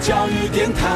[0.00, 0.88] 教育电台。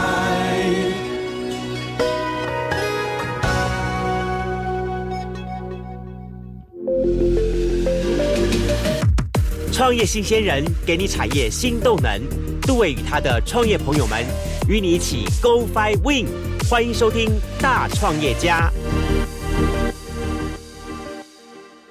[9.73, 12.23] 创业新鲜人给你产业新动能，
[12.63, 14.25] 杜伟与他的创业朋友们
[14.69, 16.27] 与你一起 Go Fly Win，
[16.71, 17.29] 欢迎收听
[17.61, 18.71] 大创业家。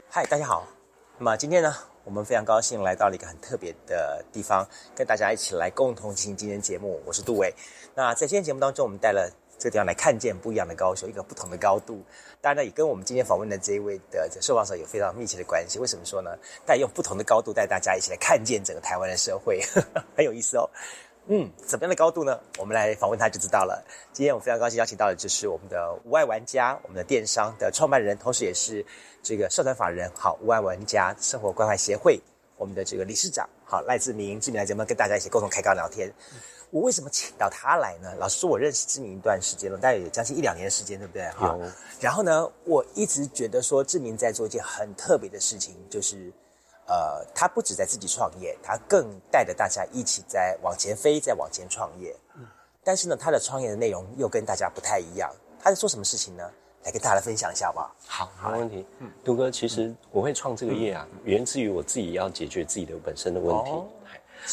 [0.10, 0.66] 嗨，大家好。
[1.18, 7.02] 那么今天呢，我们非常高兴来到了一个很特别的地方，跟大家一起来共同进行今天节目。
[7.06, 7.54] 我是杜伟。
[7.96, 9.32] 那在今天节目当中，我们带了。
[9.60, 12.04] 这个地方来看见不一样的高手，一个不同的高度。
[12.42, 15.80] 当然呢，也跟我们今天访问的这一位的受访者有非常密切的关系。
[15.80, 16.32] 为什么说呢？
[16.66, 19.62] 带用不同的高度带大家一起来看见整个台湾的社会，
[20.18, 20.70] 很有意思哦。
[21.28, 22.40] 嗯，怎么样的高度呢？
[22.58, 23.84] 我们来访问他就知道了。
[24.12, 28.86] 今天我非常高兴邀请到的就是我们的无爱玩家，我们的电商的创办人，同时也是
[29.22, 32.20] 这个社团法人好无爱玩家生活关怀协会
[32.58, 36.14] 我们的这个理事长好赖志明，志明来节目跟大家一起共同开杠聊天。
[36.72, 38.14] 我为什么请到他来呢？
[38.18, 41.30] 老实说，我认识志明一段时间了，大概有将近一两年的时间，对不对？
[41.30, 41.60] 好。
[42.00, 46.34] 然后呢，我一直觉得说志明在做一件很特别的事情，就是，
[46.88, 52.16] 呃，他不止在自己创业，他更带着大家一起在往前飞，在往前创业。
[52.36, 52.46] 嗯。
[52.84, 55.34] 但是呢，他的创业的内容又跟大家不太一样。
[55.60, 56.44] 他在做什么事情呢？
[56.84, 57.96] 来跟大家来分享一下吧。
[58.06, 58.86] 好，没问题。
[59.00, 63.72] 嗯，杜哥，其实我会创这个业啊，源自于我自己要解决自己的本身的问题。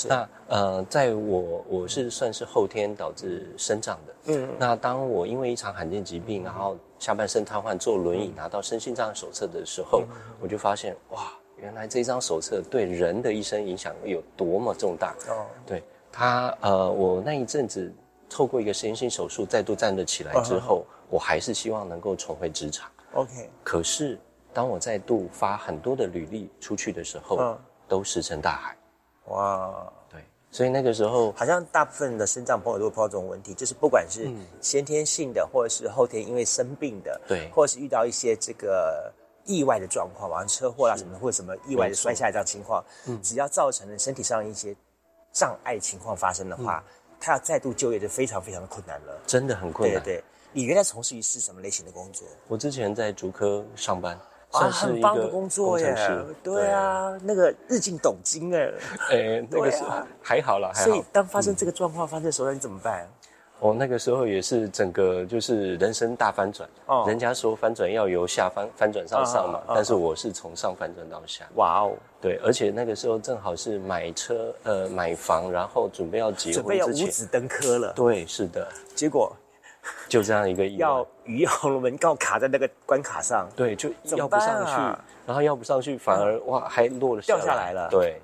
[0.06, 4.14] 那呃，在我我是算是后天导致生长的。
[4.26, 4.48] 嗯。
[4.56, 10.04] 那当我因为一场罕见疾病，然后下半身瘫痪，坐轮椅拿到身心障碍手册的时候，
[10.40, 15.14] 我就发现哇，原来这张手册对人的一生影响有多么重大。
[15.28, 15.46] 哦。
[15.66, 17.92] 对他呃，我那一阵子
[18.28, 22.90] 透过一个实验性手术再度站得起来之后，我还是希望能够重回职场。
[23.12, 23.50] OK。
[23.62, 24.18] 可是
[24.52, 28.76] 当我再度发很多的履历出去的时候，都石沉大海。
[29.26, 30.20] 哇，对，
[30.50, 34.28] 所以那个时候好像大部分的生长朋友都会碰到这种问题，就是不管是
[34.60, 39.12] 先天性的，或者是后天因为生病的，对，或者是遇到一些这个
[39.50, 44.76] 意外的状况，像车祸啦什么的，或者什么意外的摔下来这样情况，嗯，只要造成了身体上一些
[45.32, 46.84] 障碍情况发生的话，
[47.18, 50.02] 他要再度就业就非常非常的困难了，真的很困难。
[50.02, 52.26] 对对，你原来从事于是什么类型的工作？
[52.46, 54.18] 我之前在竹科上班。
[54.52, 55.94] 啊，很棒的工作耶！
[56.42, 58.68] 对啊，那个日进斗金哎。
[59.08, 59.84] 哎，那个是
[60.20, 60.86] 还好了，还好。
[60.86, 63.08] 所以当发生这个状况发生的时候，你怎么办？
[63.60, 66.68] 哦，那个时候也是整个就是人生大翻转。
[66.86, 67.04] 哦。
[67.06, 71.44] 人家说翻转要由下翻翻转上上嘛，但是我是从上翻转到下。
[71.54, 71.92] 哇哦！
[72.20, 77.92] 对，而且那个时候正好是买车呃买房，然后准备要结婚准备要五子登科了。
[77.94, 78.66] 对，是的。
[78.94, 79.32] 结果。
[80.10, 84.72] 就这样一个要鱼龙门告卡在那个关卡上，对，就要不上去，
[85.26, 88.20] 然后要不上去，反而哇还落了掉下来了，对，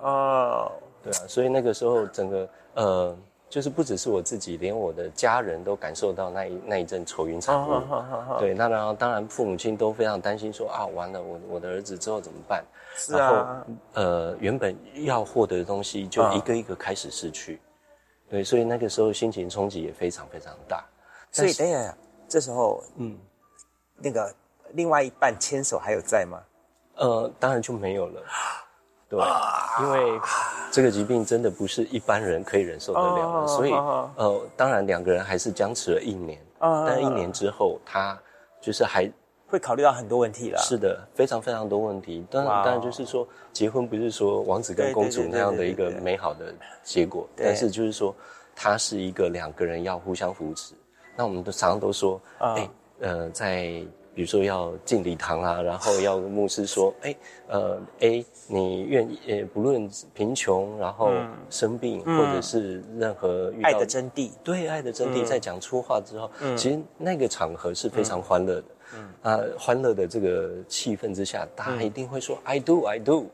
[0.00, 0.72] 哦，
[1.04, 3.16] 对啊，所以那个时候整个呃，
[3.48, 7.80] 就是不只是我自己，连我的家人都感受到那一那一阵愁云惨雾，
[8.38, 12.64] 对，那然后当然父母亲都非常担心，说啊完了，我我的儿子之后怎么办？
[12.96, 17.60] 是啊，呃，原本要获得的东西就一个一个开始失去，
[18.28, 20.84] 对，所以那个时候心情冲击也非常非常大。
[21.30, 21.96] 所以等一下，
[22.26, 23.16] 这时候，嗯，
[23.96, 24.34] 那个
[24.72, 26.40] 另外一半牵手还有在吗？
[26.96, 28.22] 呃，当然就没有了，
[29.08, 29.20] 对，
[29.80, 30.20] 因为
[30.72, 38.18] 这个疾病真的不是一般人可以忍受得了的，所以呃，当然两个人还是僵持了一年，但一年之后，他
[38.60, 39.10] 就是还
[39.46, 40.58] 会考虑到很多问题了。
[40.58, 42.26] 是的，非常非常多问题。
[42.28, 46.52] 当然，当然就是说，结婚不是说王子跟公主那样的一个美好的
[46.82, 48.12] 结果，但是就是说，
[48.56, 50.74] 它是一个两个人要互相扶持。
[51.14, 52.68] 那我们都常常都说，哎，
[53.00, 53.80] 呃，在
[54.16, 57.14] 比如说要进礼堂啊，然后要牧师说，哎，
[57.48, 61.12] 呃，A，你愿意，呃，不论贫穷，然后
[61.50, 68.64] 生病，或者是任何遇到爱的真谛，对爱的真谛，在讲出话之后，其实那个场合是非常欢乐的，
[69.20, 73.26] 啊，欢乐的这个气氛之下，大家一定会说 I do I do，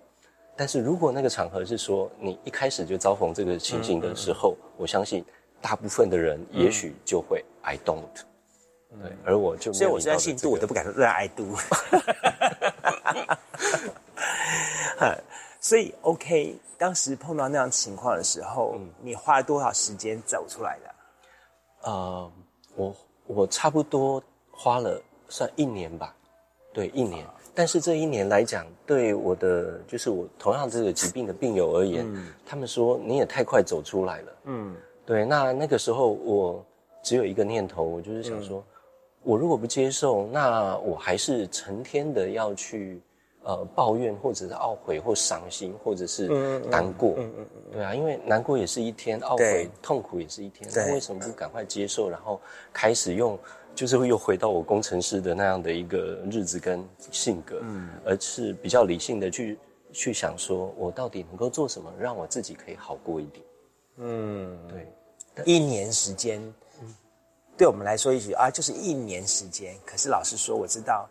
[0.56, 5.24] 但是如果那个场合是说你一开始就遭逢这个情形的时候，我相信。
[5.64, 8.02] 大部分的人也许就会 I don't，
[9.00, 11.56] 对，而我就所以我现在信度我都不敢说让 I do，
[15.60, 21.90] 所以 OK，当时碰到那样情况的时候，你花了多少时间走出来的？
[21.90, 22.32] 呃，
[22.74, 22.96] 我
[23.26, 26.14] 我差不多花了算一年吧，
[26.72, 27.26] 对，一年。
[27.54, 32.06] 但是这一年来讲，对我的就是我同样这个疾病的病友而言，
[32.46, 34.74] 他们说你也太快走出来了，嗯。
[35.04, 36.64] 对，那那个时候我
[37.02, 38.64] 只有一个念头，我就是想说，
[39.22, 43.00] 我如果不接受，那我还是成天的要去
[43.44, 46.28] 呃抱怨，或者是懊悔，或伤心，或者是
[46.69, 47.14] 难过。
[47.19, 50.69] 嗯嗯嗯，对啊，因为难过也是一天，懊悔、痛苦也是一天。
[50.74, 52.40] 那为什么不赶快接受，然后
[52.72, 53.38] 开始用，
[53.74, 59.58] 就是又回到我工程师的那样的一个日子跟性格，嗯，而是比较理性的去
[59.92, 63.44] 去想，说我到底能够做什么，让我自己可以好过一点。
[63.98, 64.86] 嗯，对。
[65.46, 66.42] 一年时间，
[67.56, 69.76] 对我们来说，也许啊，就是一年时间。
[69.84, 71.08] 可是老实说，我知道，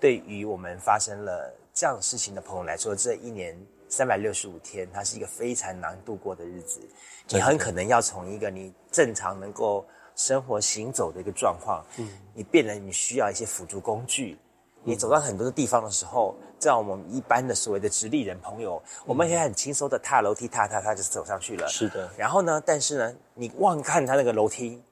[0.00, 3.56] 对于我们发生了这样事情的朋友来说，这一年
[3.88, 6.80] 三百六十五天，它是一个非常难度过的日子。
[7.28, 9.86] 你很可能要从一个你正常能够
[10.16, 14.38] 生活行走的一个状况，嗯，你变得你需要一些辅助工具。
[14.84, 21.68] 你走到很多的地方的时候，在我们一般的所谓的直立人朋友，我们可以很轻松的踏楼梯，踏踏踏就走上去了。
[21.68, 22.10] 是的。
[22.16, 22.60] 然后呢？
[22.66, 24.82] 但是呢，你望看他那个楼梯，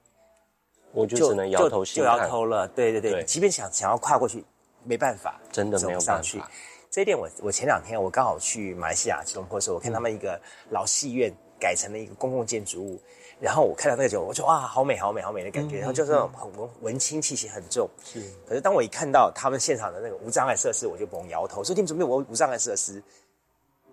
[0.93, 2.67] 我就只能摇头就摇头了。
[2.69, 4.43] 对对对，即便想想要跨过去，
[4.83, 6.41] 没办法，真的没有上去。
[6.89, 10.39] 这一点，我我前两天我刚好去马来西亚吉隆坡的时候，我看他们一个
[10.69, 13.01] 老戏院改成了一个公共建筑物。
[13.39, 15.77] 然后我看到那个酒，我就哇，好美，好美，好美的感觉。
[15.79, 17.89] 然后就是那种很文文青气息很重。
[18.03, 18.21] 是。
[18.47, 21.63] 可是当我一看到他们现场的那个无障碍设施，我就猛摇头。
[21.63, 23.01] 说你们准备有无障碍设施？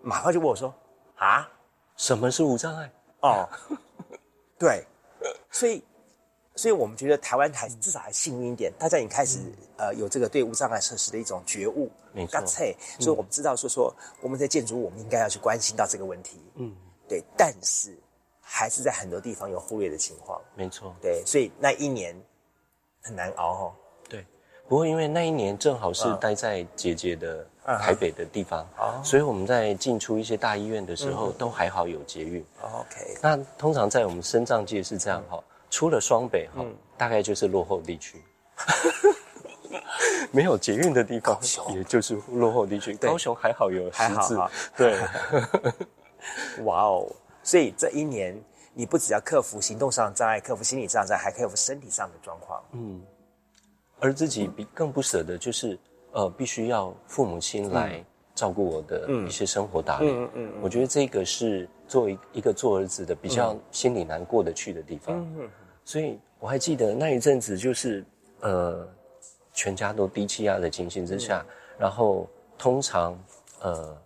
[0.02, 0.72] 马上就问我说
[1.16, 1.48] ：“啊，
[1.96, 2.90] 什么是无障碍？”
[3.22, 3.48] 哦，
[4.58, 4.84] 对。
[5.50, 5.82] 所以，
[6.58, 9.38] 所以我们觉得台湾还至少还幸运一点，大家已经开始
[9.76, 11.90] 呃有这个对无障碍设施的一种觉悟。
[12.12, 12.44] 没错。
[12.98, 16.38] 所以我们知道说说我们在建筑物，我们应该要去关心到这个问题。
[16.56, 16.74] 嗯。
[17.08, 17.96] 对，但是。
[18.50, 22.18] 还是在很多地方有忽略的情况，没错，对，所以那一年
[23.02, 23.72] 很难熬哦。
[24.08, 24.24] 对，
[24.66, 27.46] 不过因为那一年正好是待在姐姐的
[27.78, 28.66] 台北的地方，
[29.04, 32.42] 所以我们在进出一些大医院的时候都还好有捷运。
[32.62, 35.38] OK，那通常在我们深藏界是这样哈，
[35.70, 36.64] 出了双北哈，
[36.96, 38.22] 大概就是落后地区，
[40.32, 41.38] 没有捷运的地方，
[41.74, 42.94] 也就是落后地区。
[42.96, 44.98] 高雄还好有还好，对，
[46.64, 47.06] 哇哦。
[47.42, 48.38] 所以这一年，
[48.74, 52.62] 你不只要克服行动上的障碍，克服心理上的障碍，还克服身体上的状况。
[52.72, 53.00] 嗯，
[54.00, 55.78] 而自己比更不舍得，就是
[56.12, 58.04] 呃，必须要父母亲来
[58.38, 60.06] 照顾我的一些生活打理。
[60.08, 65.16] 嗯嗯，我觉得这个是做一一个做儿子的比较心里难过的去的地方。
[65.36, 65.50] 嗯
[65.84, 68.04] 所以我还记得那一阵子，就是
[68.40, 68.86] 呃，
[69.52, 71.44] 全家都低气压的情形之下，
[71.76, 73.18] 然后通常
[73.60, 73.98] 呃。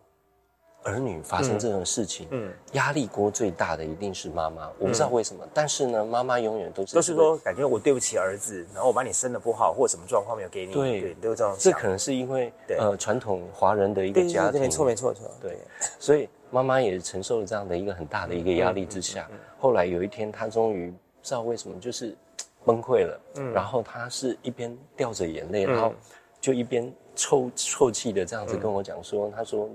[0.85, 4.69] 儿女发生这种事情，嗯，压力锅最大的一定是妈妈。
[4.79, 11.57] 我不知道为什么，但是呢，妈妈永远都是都是说，感觉我对不起儿子，然后我把你生的不好，或什么状况没有给你，对，都这样。
[11.59, 15.31] 这可能是因为呃传统华人的一个家庭，没错没错没错。
[15.41, 15.59] 对，
[15.99, 22.17] 所以妈妈也承受了这样的一个很大的一个压力之下，后来有一天，她终于不知道为什么就是
[22.65, 25.93] 崩溃了，嗯，然后她是一边掉着眼泪，然后
[26.41, 29.71] 就一边抽啜泣的这样子跟我讲说，她说。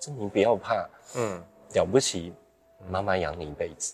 [0.00, 1.42] 这你不要怕，嗯，
[1.74, 2.32] 了不起，
[2.88, 3.92] 妈妈养你一辈子。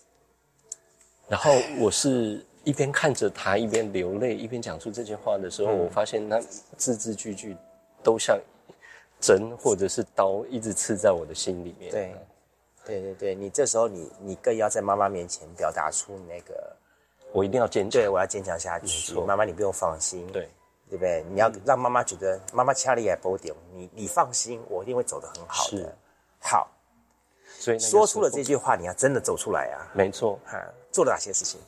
[1.27, 6.39] 然后我是一边看着他，一边流泪，一边讲出这句话的时候，我发现他
[6.77, 7.57] 字字句句
[8.01, 8.39] 都像
[9.19, 11.91] 针或者是刀，一直刺在我的心里面。
[11.91, 12.15] 对，
[12.85, 16.73] 对对对，你这时候你你更要在妈妈面前表达出那个，
[17.33, 19.13] 我一定要坚强，对我要坚强下去。
[19.19, 20.47] 妈妈你不用放心，对。
[20.89, 21.23] 对不对？
[21.29, 25.95] 你要让妈妈觉得妈妈掐里也不点，你你放心，我一定会走得很好的。
[26.39, 26.67] 好，
[27.59, 29.91] 所以说出了这句话，你要真的走出来啊！
[29.93, 31.59] 没错，哈，做了哪些事情？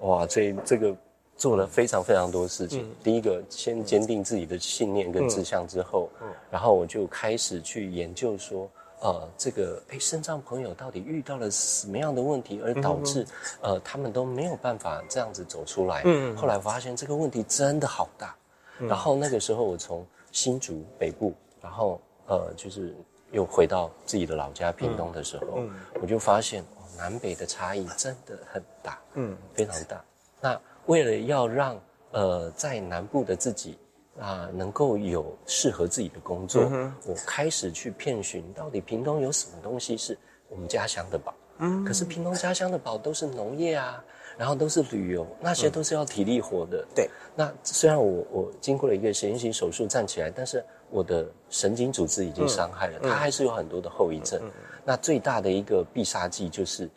[0.00, 0.94] 哇，这这个
[1.36, 2.94] 做了非常非常多事情。
[3.02, 8.68] 第一个，先坚定自己的信念跟志向之后，嗯，然后我就开始去研究说。
[8.98, 13.26] 呃，这个哎，肾脏朋友到底遇到了什么样的问题，而导致
[13.60, 16.00] 呃他们都没有办法这样子走出来？
[16.06, 18.34] 嗯，后来发现这个问题真的好大。
[18.80, 22.94] 然后那个时候我从新竹北部，然后呃就是
[23.32, 25.62] 又回到自己的老家屏东的时候，
[26.00, 26.64] 我就发现
[26.96, 30.04] 南北的差异真的很大，嗯，非常大。
[30.40, 31.80] 那为了要让
[32.12, 33.78] 呃在南部的自己。
[34.18, 36.62] 啊，能够有适合自己的工作，
[37.04, 40.16] 我开始去遍寻，到底屏东有什么东西是
[40.48, 41.34] 我们家乡的宝？
[41.58, 44.02] 嗯，可是屏东家乡的宝都是农业啊，
[44.38, 46.86] 然后都是旅游，那些都是要体力活的。
[46.94, 54.40] 对，那虽然我我经过了一个神形手术站起来，但是我的神经组织已经伤害了，它还是有很多的后遗症。
[54.84, 56.88] 那最大的一个必杀技就是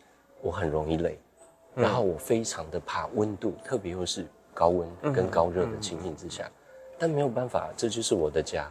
[0.41, 1.19] 我很容易累，
[1.73, 6.49] 然后我非常的怕温度，特别又是高温跟高热的情形之下。
[6.97, 8.69] 但没有办法，这就是我的家，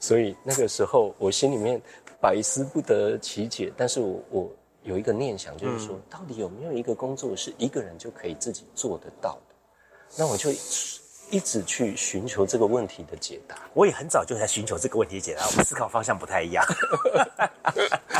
[0.00, 1.80] 所以那个时候我心里面
[2.18, 3.70] 百思不得其解。
[3.76, 4.50] 但是我我
[4.88, 9.54] 有一个念想，就是说，到底有没有一个工作是一个人就可以自己做得到的？
[10.16, 10.50] 那我就
[11.30, 13.56] 一直去寻求这个问题的解答。
[13.74, 16.64] 我也很早就在寻求这个问题的解答，我们思考方向不太一样。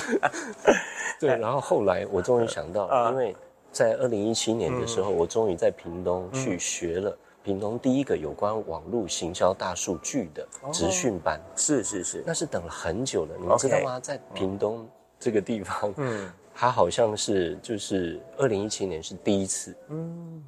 [1.19, 3.35] 对，然后后来我终于想到，因为
[3.73, 11.41] 在二零一七年的时候，我终于在屏东去学了屏东第一个有关网络行销大数据的职训班。
[11.57, 13.99] 是是是，那是等了很久了，你们知道吗？
[13.99, 14.87] 在屏东
[15.19, 16.31] 这个地方，嗯，
[16.61, 20.43] 它好像是就是二零一七年是第一次，嗯，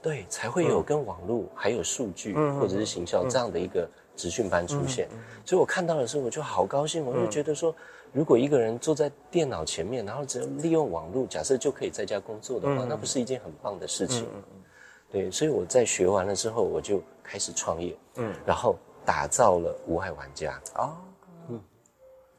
[0.00, 5.06] 对，才会有跟网络还有数据或者是行销这样的一个职训班出现。
[5.44, 7.74] 所以我看到的时候，我就好高兴，我就觉得说。
[8.10, 14.26] 如果一个人坐在电脑前面，然后只要利用网络，假设就可以在家工作的话，那不是一件很棒的事情。
[15.12, 20.58] 对，所以我在学完了之后，我就开始创业，嗯，然后打造了无害玩家。
[20.76, 21.07] 哦，嗯，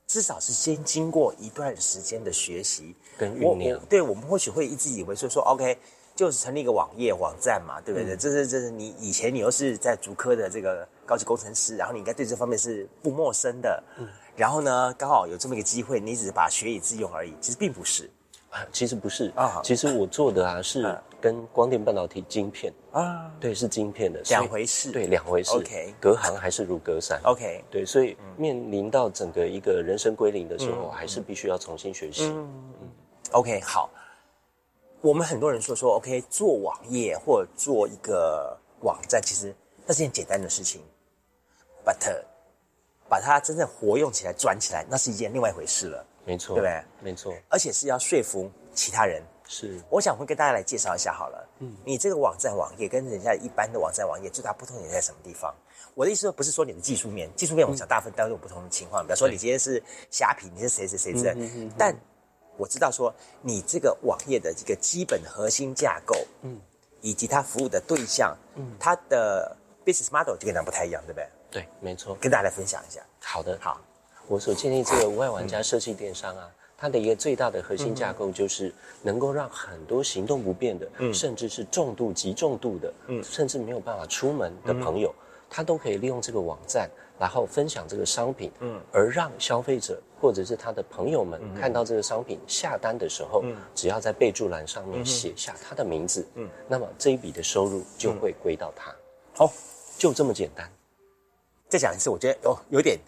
[0.09, 3.79] 至少是先经过一段时间的学习跟酝酿。
[3.87, 5.77] 对，我们或许会一直以为说说 OK，
[6.15, 8.17] 就是成立一个网页网站嘛，对不对？
[8.17, 13.83] 这是这是你以前你又是在竹科的这个高级工程师，然后你应该对这方面是不陌生的。
[13.99, 14.07] 嗯。
[14.35, 18.09] 然后呢，刚好有这么一个机会，你只是把学以致用而已，其实并不是
[18.49, 25.51] 啊，其实不是啊，其实我做的啊是跟光电半导体晶片啊，对，是晶片的两回事，对，两回事。
[25.51, 27.19] OK，隔行还是如隔山。
[27.23, 32.33] OK，对，所以面临到整个一个人生归零的时候，还是必须要重新学习。
[33.31, 33.89] OK，好，
[35.01, 39.53] 我们很多人说说 OK，做网页或者做一个网站，其实
[39.85, 40.81] 那是件简单的事情
[41.85, 42.23] ，But。
[43.07, 46.05] 把它真正活用起来、转起来，那是一件另外一回事了。
[46.29, 46.83] 没错，对不对？
[47.01, 49.23] 没错，而且是要说服其他人。
[49.47, 51.49] 是，我想会跟大家来介绍一下好了。
[51.57, 55.51] 嗯，你这个网站网页跟人家一般的网站网页最大不同点在什么地方？
[55.95, 59.01] 我的意思不是说你的技术面，技术面我想大部分都有不同的情况。
[59.01, 59.81] 比方说你今天是
[60.11, 61.69] 虾皮，你是谁谁谁之类。
[61.75, 61.95] 但
[62.57, 66.61] 我知道说你这个网页的这个基本核心架构，嗯，
[67.01, 71.27] 以及它服务的对象，嗯，它的 business model 就跟咱不太一样，对不对？
[71.49, 73.01] 对，没错，跟大家来分享一下。
[73.19, 73.81] 好的，好，
[74.29, 78.71] 我所建立这个无外玩家设计电商啊，它的一个最大的核心架构就是
[79.01, 85.11] 能够让很多行动不便的，嗯，甚至是重度、极重度的，嗯，甚至没有办法出门的朋友，
[85.49, 86.87] 他都可以利用这个网站，
[87.19, 98.95] 然后分享这个商品，嗯，而让消费者或者是他的朋友们看到这个商品下单的时候，嗯，只要在备注栏上面写下他的名字，嗯，那么这一笔的收入就会归到他。
[99.33, 99.51] 好，
[99.97, 100.71] 就这么简单。
[101.67, 102.99] 再讲一次，我觉得哦，有点，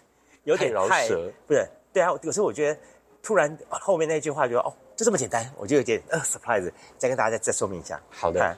[0.44, 1.66] 有点饶舌，不是？
[1.92, 2.80] 对啊，有时候我觉得
[3.22, 6.70] 突然后面那句话，觉得哦，就这么简单，我就有点呃 surprise。
[6.98, 8.00] 再跟大家再再说明一下。
[8.10, 8.56] 好的，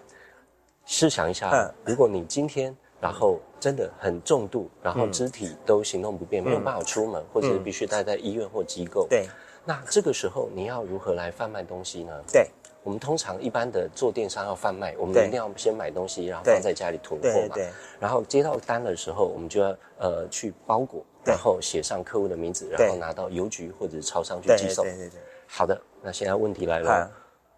[0.86, 9.26] 试想一下，如果你今天然后真的很重度，然后肢体都行动不便，没有办法出门，或者是必须待在医院或机构，对，
[9.64, 12.12] 那这个时候你要如何来贩卖东西呢？
[12.32, 12.48] 对。
[12.82, 17.56] 我们通常一般的做电商要贩卖，我们一定要先买东西，然后放在家里囤货嘛。
[17.98, 24.84] 然后接到单的时候，我们就要呃去包裹，然后写上客户的名字，然后拿到邮局或者是超商去寄送。
[24.84, 25.20] 对对对。
[25.46, 27.10] 好的，那现在问题来了，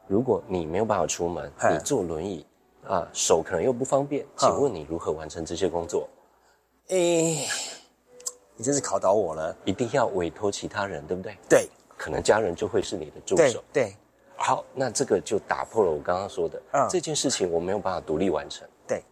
[0.06, 2.46] 如果你没有办法出门，你坐轮椅
[2.86, 6.08] 啊，手可能又不方便，请问你如何完成这些工作？
[6.88, 7.46] 诶，
[8.56, 9.56] 你真是考倒我了。
[9.64, 11.36] 一定要委托其他人，对不对？
[11.48, 11.68] 对。
[11.96, 13.64] 可能家人就会是你的助手。
[13.72, 13.94] 对。
[14.38, 18.68] 好，那这个就打破了我刚刚说的，这件事情我没有办法独立完成。
[18.86, 19.02] 对，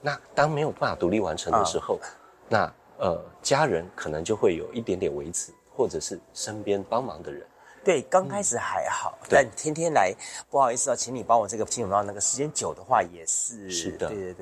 [0.00, 2.00] 那当没有办法独立完成的时候，
[2.48, 7.46] 那呃家人可能就会有一点点维持，或者是身边帮忙的人。
[7.84, 10.12] 对，刚开始还好，但天天来，
[10.50, 13.70] 不好意思啊，请你帮我这个清楚到那个时间久的话也是。
[13.70, 14.34] 是的，对对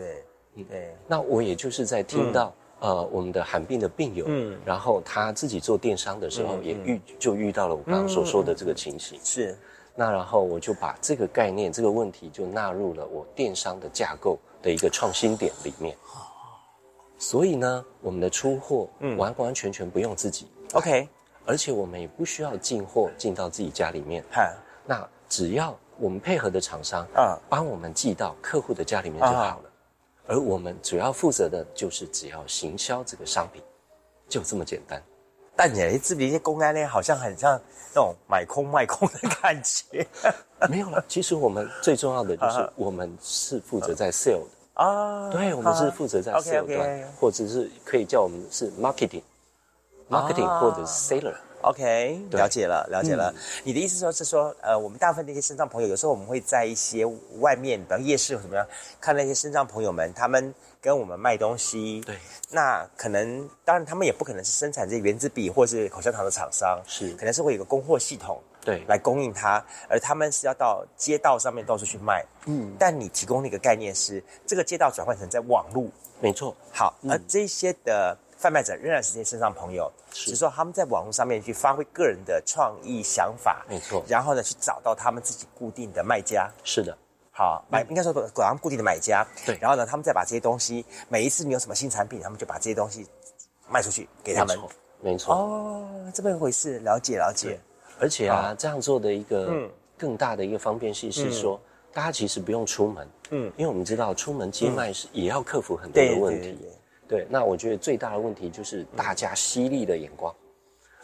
[0.55, 0.97] 对，对。
[1.07, 9.21] 那我也就是在听到呃我们的罕病的病友，嗯，然后他自己做电商的时候也遇就遇到了我刚刚所说的这个情形。
[9.23, 9.57] 是。
[9.95, 15.97] 那然后我就把这个概念、这个问题就纳入了我电商的架构的一个创新点里面。
[17.25, 21.09] 所以呢，我们的出货完完全全不用自己，OK，
[21.47, 24.23] 而且我们也不需要进货进到自己家里面。
[24.85, 29.71] 那只要我们配合的厂商啊，帮我们寄到客户的家里面就好了。
[30.27, 33.63] 而我们主要负责的就是只要行销这个商品，
[34.29, 35.03] 就这么简单。
[35.57, 37.59] 但你这边一些公安呢，好像很像
[37.95, 40.07] 那种买空卖空的感觉。
[40.69, 45.31] 没有了，其实我们最重要的就是我们是负责在 sale 的啊。
[45.31, 51.35] 对，我们是负责在 sale 端，或者是可以叫我们是 marketing，marketing 或者是 seller。
[51.63, 53.35] OK，了解了，了解了。
[53.63, 57.07] 你的意思说是说，呃，我们大部分那些身障朋友，有时候我们会在一些
[57.41, 58.67] 外面，比方夜市或怎么样，
[59.01, 62.03] 看那些身障朋友们，他们跟我们卖东西。
[62.03, 62.19] 对。
[62.51, 68.39] 那可能，当然他们也不可能是生产这原子笔或是口香糖的厂商，是，可能是会有个供货系统。
[68.65, 68.85] 对。
[68.89, 75.87] 来供应它，而他们是要到街道上面到处去卖，嗯，但你提供的一个概念是，这个街道转换成在网络，
[76.21, 80.27] 没错，好，而这些的贩卖者仍然是这些身上朋友，是。
[80.27, 84.03] 只是说他们在网络上面去发挥个人的创意想法，没错。
[84.09, 86.97] 然后呢去找到他们自己固定的卖家，是的，
[87.31, 89.59] 好买应该说找他们固定的买家，对。
[89.61, 93.07] 然后呢他们再把这些东西，每一次你有什么新产品，他们就把这些东西
[93.69, 94.57] 卖出去给他们。
[94.57, 94.63] 没。
[94.63, 95.35] 错，没错。
[95.35, 97.61] 哦，这么一回事，了解了解。
[98.05, 99.71] 而且啊，这样做的一个嗯。
[99.97, 101.59] 更大的一个方便性是说，
[101.93, 103.47] 大家其实不用出门，嗯。
[103.47, 106.59] 嗯，因为我们知道出门接麦是也要克服很多的对问题。
[107.09, 107.25] 对。
[107.31, 110.35] 那我觉得最大的问题就是大家犀利的眼光，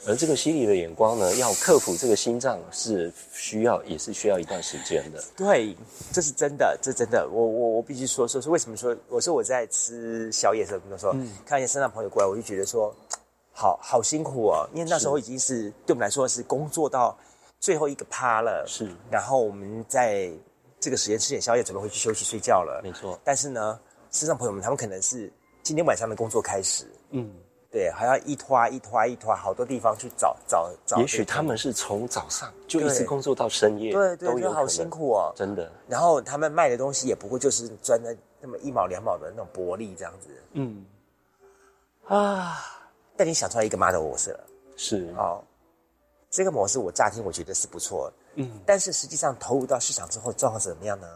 [0.06, 5.22] 而这个犀利的眼光呢，要克服这个心脏是需要也是需要一段时间的。
[5.36, 5.74] 对，
[6.12, 11.14] 这是真的，这真的，我我我必须说说是为什么说，我说我在吃宵夜的时候，比如说、
[11.46, 12.92] 看一些身上朋友过来，我就觉得说，
[13.52, 17.16] 好好辛苦哦，因为那时候已经是对我们来说是工作到
[17.58, 18.90] 最后一个趴了，是。
[19.10, 20.30] 然后我们在
[20.78, 23.78] 这个时间吃点宵夜，准备回去休息睡觉了，没错，但是呢，
[24.10, 25.30] 身上朋友们他们可能是
[25.62, 27.30] 今天晚上的工作开始，嗯，
[27.70, 40.28] 对，还要一拖一拖一拖，好多地方去找找找，也许他们是从早上就一直工作到深夜，对对，就好辛，苦哦，真的，然后他们卖的东西也不过就是赚那那么一毛两毛的那种薄利这样子。
[40.52, 40.86] 嗯，
[42.06, 42.78] 啊。
[43.20, 44.40] 但你想出来一个 model 模式了，
[44.78, 45.44] 是，哦，
[46.30, 51.06] 这个模式我乍听我觉得是不错，嗯，但是实际上投入到市场之后状况怎么样呢？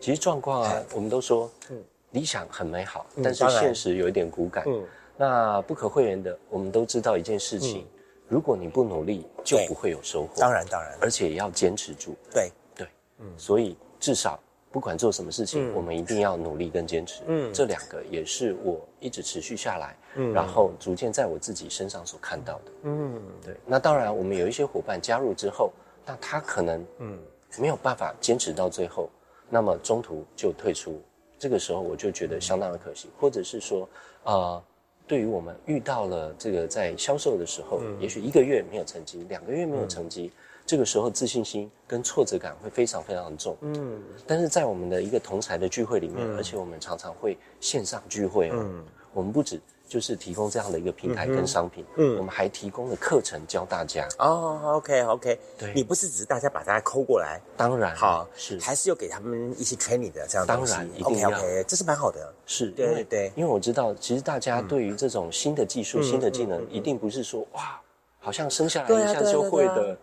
[0.00, 1.80] 其实状况啊哎，我们都说，嗯
[2.10, 4.64] 理想很美好，但是现实有一点骨感。
[4.66, 4.84] 嗯
[5.16, 7.86] 那不可讳言的，我们都知道一件事情：
[8.26, 10.40] 如果你不努力，就不会有收获。
[10.40, 12.16] 当，然当然，而且也要坚持住。
[12.32, 14.40] 对，对，嗯，所以至少
[14.70, 15.74] 不管做什么事情，嗯。
[15.74, 17.22] 我们一定要努力跟坚持。
[17.26, 17.52] 嗯。
[17.52, 19.96] 这两个也是我一直持续下来，
[20.32, 22.72] 然后逐渐在我自己身上所看到的。
[22.82, 23.22] 嗯。
[23.44, 25.72] 对，那当然，我们有一些伙伴加入之后，
[26.06, 27.18] 那他可能嗯。
[27.58, 29.08] 没有办法坚持到最后，
[29.48, 31.00] 那么中途就退出，
[31.38, 33.88] 这个时候我就觉得相当的可惜，或者是说，
[34.24, 34.62] 呃，
[35.06, 40.30] 对于我们遇到了这个在销售的时候，也许一个月没有成绩，两个月没有成绩，
[40.68, 43.56] 这个时候自信心跟挫折感会非常非常重。
[43.62, 44.02] 嗯。
[44.26, 48.84] 但是在我们的一个同才的聚会里面，而且我们常常会线上聚会哦，嗯。
[49.14, 52.18] 我们不止就是提供这样的一个平台跟商品，嗯。
[52.18, 54.06] 我们还提供了课程教大家。
[54.18, 55.72] 哦，OK OK，对。
[55.74, 58.60] 你不是只是大家把大家抠过来，当然好是。
[58.60, 61.18] 还是有给他们一些 training 的这样的东西当然一定？
[61.20, 63.32] 要 OK，这是蛮好的，是，对对。
[63.34, 67.80] 因为我知道，其实大家对于这种新的技术、嗯新的技能，一定不是说哇，
[68.18, 69.96] 好像生下来一下就会的。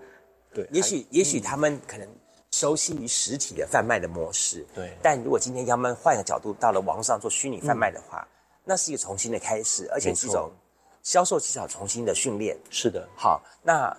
[0.56, 2.08] 对，也许也许他们可能
[2.52, 4.98] 熟悉于实体的贩卖的模式，对。
[5.04, 8.26] 但如果今天他们换个角度，到了网络上做虚拟贩卖的话，
[8.64, 10.50] 那是一个重新的开始，而且是一种
[11.04, 12.58] 销售技巧重新的训练。
[12.70, 13.96] 是的，好，那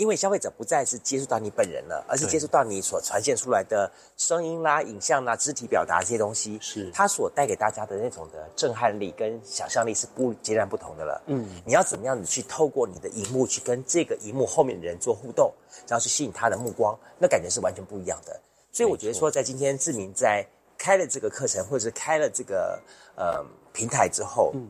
[0.00, 6.90] 因为消费者不再是接触到你本人了，而是接触到你所传现出来的声音啦、影像啦、肢体表达这些东西，是。
[6.90, 11.22] 它所带给大家的那种的震撼力跟想象力是不截然不同的了。
[11.26, 15.52] 嗯，你要怎么样子去透过你的荧幕去跟这个荧幕后面的人做互动，
[15.86, 18.40] 然后去吸引他的目光，那感觉是完全不一样的。
[18.72, 20.42] 所以我觉得说，在今天志明在
[20.78, 22.80] 开了这个课程，或者是开了这个
[23.16, 24.66] 呃平台之后，嗯，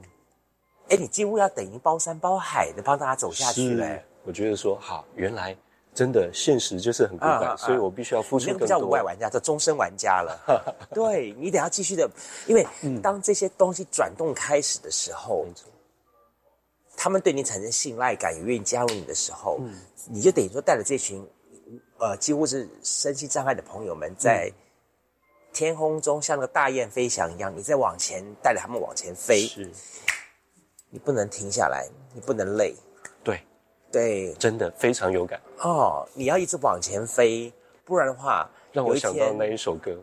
[0.88, 5.56] 哎，你几乎要等于包山包海的帮大家走下去嘞、是我觉得说好，原来
[5.92, 8.94] 真的现实就是很骨感，啊啊啊所以我必须要付你那个不叫无出更多。
[8.94, 10.86] 外玩家，叫终身玩家了。
[10.94, 12.08] 对你得要继续的，
[12.46, 12.64] 因为
[13.02, 15.44] 当这些东西转动开始的时候，
[16.96, 19.58] 他们对你产生信赖感，也愿意加入你的时候，
[20.08, 21.26] 你就等于说带着这群
[21.98, 24.48] 呃几乎是身心障碍的朋友们，在
[25.52, 29.68] 天空中像那个大雁飞翔一样，你在往前带着他们往前飞，是，
[30.88, 32.76] 你不能停下来，你不能累，
[33.92, 37.52] 对，真的非常有感，哦，你要一直往前飞，
[37.84, 39.90] 不然的话，让我想到那一首歌《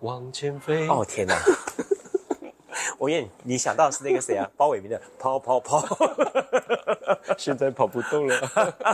[0.00, 0.86] 往前飞》。
[0.92, 1.36] 哦天哪！
[2.98, 5.86] 我以为你想到是那个谁啊， 包伟明的跑跑跑。
[7.36, 8.84] 现 在跑不动了。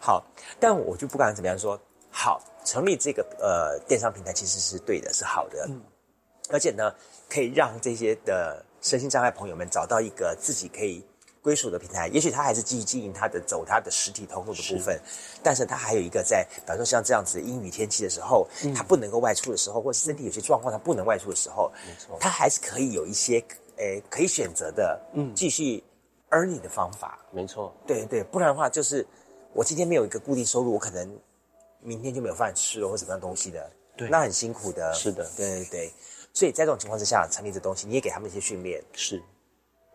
[0.00, 0.22] 好，
[0.58, 5.68] 但我就不管怎么样说，好，成立这个呃电商平台其实是对的，是好的，
[6.50, 6.92] 而且呢，
[7.30, 11.02] 可以让这些的身心障碍朋友们找到一个自己可以
[11.44, 12.08] 归属的平台。
[12.08, 14.98] 也许他还是继续经营他的走他的实体通路的部分，
[15.42, 21.70] 但是他还有一个在，比方说像这样子阴雨天气的时候，他不能够外出的时候，或是身体有些状况他不能外出的时候，
[22.18, 23.44] 他还是可以有一些
[23.76, 25.84] 诶可以选择的，嗯，继续
[26.30, 27.18] earning 的方法。
[27.30, 29.06] 没错，对对，不然的话就是
[29.52, 31.20] 我今天没有一个固定收入，我可能
[31.80, 34.94] 明天就没有饭吃了，或什么样东西的，对那很辛苦的。
[34.94, 35.92] 是的对对对。
[36.32, 39.22] 所以在这种情况之下，成立这东西，你也给他们一些训练，是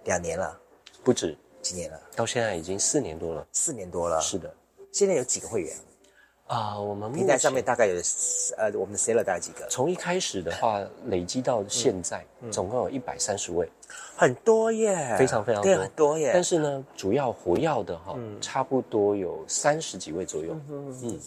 [0.06, 0.58] 两年了，
[1.04, 3.48] 不止，几年了，到现在已经四年多了。
[3.52, 4.20] 四年多了。
[4.22, 4.54] 是的，
[4.92, 5.76] 现在有几个会员？
[6.48, 7.96] 啊，我们平台上面大概有
[8.58, 9.68] 呃，我们的 seller 大概几个？
[9.70, 13.70] 从一开始的话，累积到现在，总共有一百三十位，
[14.16, 16.32] 很多耶，非常非常对，多很多耶。
[16.34, 21.20] 但是呢，主要活跃的哈，差不多有三十几位左右，嗯，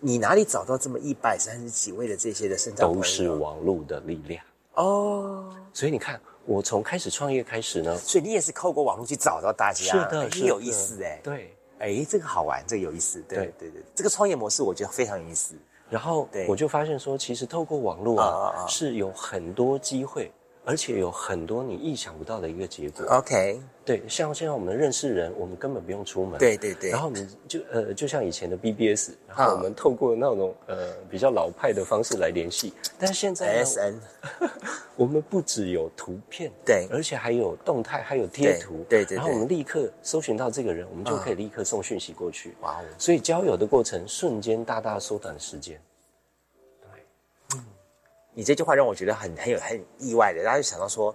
[0.00, 2.90] 你哪里找到这么一百三十几位的这些的生长？
[2.90, 4.42] 都是网络的力量。
[4.76, 11.20] 哦，所以你看，我从开始创业开始呢，所以你也是透过网络去找到大家，是的，是有意思哎。
[11.22, 13.22] 对，哎，这个好玩，这个有意思。
[13.28, 15.54] 对对对对，这个创业模式我觉得非常有意思。
[15.88, 20.32] 然后对我就发现说，其实透过网络啊，是有很多机会，
[20.64, 23.04] 而且有很多你意想不到的一个结果。
[23.10, 26.38] OK，对，像现在我们认识人，我们根本不用出门。
[26.38, 32.72] 对对对然后我们就呃，就像以前的 BBS，然啊后我们透过那种呃比较老派的方式来联系。
[32.98, 33.94] 但是现在呢 SN
[34.94, 42.54] 我们不只有图片，对而且还有动态，还有贴图，对对对然后我们立刻搜寻到这个人，我们就可以立刻送讯息过去。
[42.60, 45.80] 哇哦所以交友的过程瞬间大大缩短时间。
[48.34, 51.14] 你这句话让我觉得很很有很意外的，大家就想到说，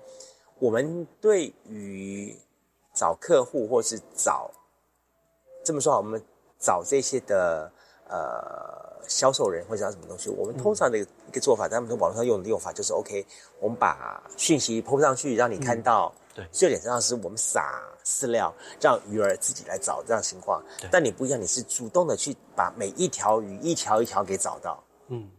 [0.60, 2.36] 我们对于
[2.97, 4.49] 找客户或是找
[5.63, 6.19] 这么说好，我们
[6.57, 7.71] 找这些的
[8.10, 13.25] 呃销售人或者找什么东西，我们通常的一个做法，他们从网络上用的用法就是 OK，
[13.60, 16.43] 我们把讯息 PO 上去，让你看到，对。
[16.51, 24.83] 就有点上是我们撒饲料，让鱼儿自己来找这样情况，但你不一样，你是主动的去把每一条鱼一条一条给找到。
[25.10, 25.29] 嗯。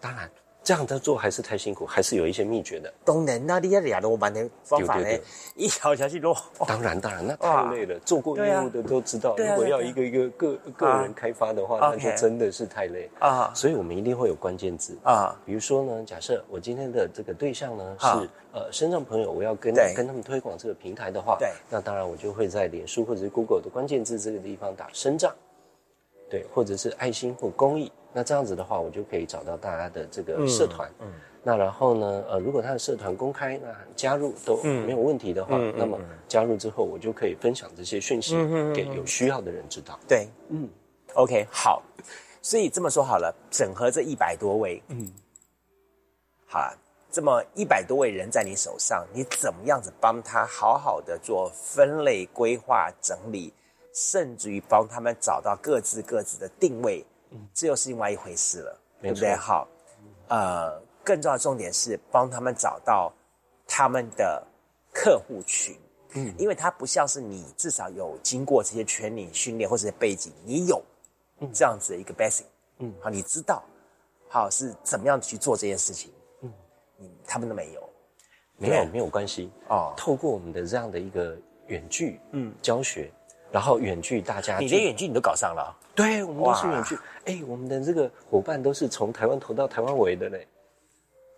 [0.00, 0.30] 当然，
[0.68, 2.92] 这样的做还是太辛苦，还是有一些秘诀的。
[3.02, 5.08] 当然那，你要俩罗班的方法呢
[5.56, 6.36] 一条一条去落。
[6.66, 7.98] 当然，当然，那太累了。
[8.00, 13.08] 做过业务的都知道，如果要一个一个个个人开发的话，那就真的是太累。
[13.18, 13.50] 啊。
[13.54, 14.94] 所以我们一定会有关键字。
[15.04, 15.34] 啊。
[15.46, 18.20] 比如说呢，假设我今天的这个对象呢啊。
[18.20, 21.48] 是呃深圳朋友，我要跟跟他们推广这个平台的话，对。
[21.70, 25.34] 那当然我就会在脸书或者是 Google 的关键字这个地方打身障，
[26.30, 27.90] 对，或者是爱心或公益。
[28.12, 30.90] 那这样子的话，我就可以找到大家的这个社团。
[31.00, 31.12] 嗯，
[31.42, 39.98] 那然后呢，呃，如果他的社团公开，那加入都没有问题的话，那么加入之后，我就可以分享这些讯息嗯给有需要的人知道。
[40.08, 40.68] 对，嗯
[41.14, 41.82] ，OK，好。
[42.40, 45.12] 所以这么说好了，整合这一百多位，嗯，
[46.46, 46.78] 好了，
[47.10, 53.52] 这么一百多位人在你手上，你怎么样子帮他好好的做分类、规划、整理，
[53.98, 59.34] 甚至于帮他们找到各自各自的定位，嗯，这又是另外一回事了，对不对？
[59.34, 59.66] 好，
[60.28, 63.12] 呃，更重要的重点是帮他们找到
[63.66, 64.46] 他们的
[64.92, 65.76] 客户群。
[66.14, 70.80] 嗯，因为它不像是你至少有经过这些全领训练或者是背景，你有
[71.52, 72.44] 这样子的一个 basic，
[72.78, 73.62] 嗯，好，你知道，
[74.28, 76.52] 好是怎么样去做这件事情，嗯，
[76.96, 77.90] 你他们都没有，
[78.56, 79.50] 没有没有关系。
[79.68, 79.92] 哦。
[79.98, 82.54] 透过我们的这样的一个远距嗯。
[82.62, 83.12] 教学，
[83.50, 86.98] 然后远距大家你连远距你都搞上了，对，我们都是远距。
[87.24, 90.46] 哎，我们的这个伙伴都是从台湾投到台湾尾的嘞，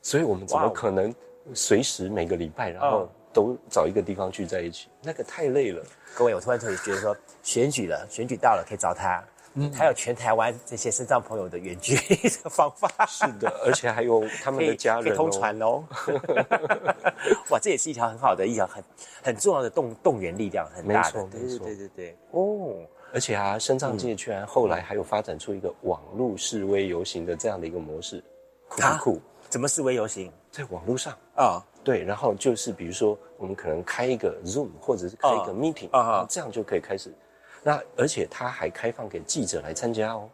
[0.02, 1.14] 所以我们怎么可能
[1.54, 4.88] 随时每个礼拜，然后都找一个地方聚在一起？
[5.02, 5.82] 那个太累了。
[6.14, 9.22] 各位，我突然突然觉得说，选举了，选举到了，可以找他，
[9.54, 15.84] 嗯，还有全台湾这些身障朋友的远距的方法，是的，而且还有他们的家人、哦、可以通传哦。
[17.50, 18.82] 哇，这也是一条很好的一条很
[19.22, 22.76] 很重要的动动员力量，很大的，对对没错对对对，哦，
[23.12, 28.22] 而且啊，身障界居然后来还有发展出一个网络示威游行的这样的一个模式，
[28.68, 29.20] 酷酷？
[29.48, 31.12] 怎么示威游行在网络上。
[31.34, 31.60] 啊？
[31.82, 37.12] 对，然后就是比如说，我们可能开一个 Zoom 或者是开一个啊 meeting 啊这样就可以开始。
[37.62, 40.28] 那而且它还开放给记者来参加哦，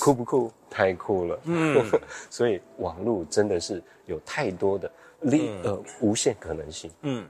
[0.00, 0.52] 酷不酷？
[0.70, 1.84] 太酷了，嗯，
[2.28, 6.90] 所以网络真的是有太多的力、呃无限可能性。
[7.02, 7.24] 嗯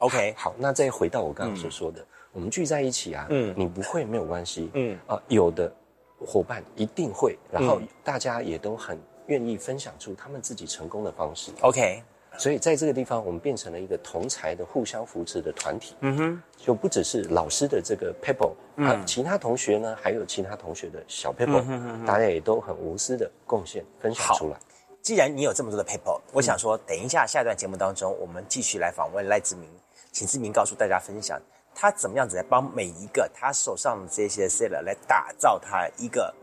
[0.00, 3.50] ，OK，好，那再回到我刚刚所说的，我们聚在一起啊，嗯。
[3.50, 5.16] 嗯，你不会没有关系，嗯嗯。
[5.16, 5.72] 啊、有的
[6.20, 7.88] 伙伴一定会，然后嗯。
[8.04, 11.50] 大家也都很愿意分享出他们自己成功的方式。
[11.62, 12.02] OK，
[12.38, 21.64] 所以在这个地方，我们变成了一个同才的互相扶持的团体，嗯哼，就不只是老师的这个 people，嗯啊，其他同学呢，还有其他同学的小 people，、
[22.04, 24.58] 大家也都很无私的贡献分享出来。
[25.02, 29.70] 既然你有这么多的 paper，我想说，等一下下一段节目当中，我们继续来访问赖志明，
[30.10, 31.40] 请志明告诉大家分享
[31.74, 36.34] 他怎么样子来帮每一个他手上的这些 seller 来打造他一个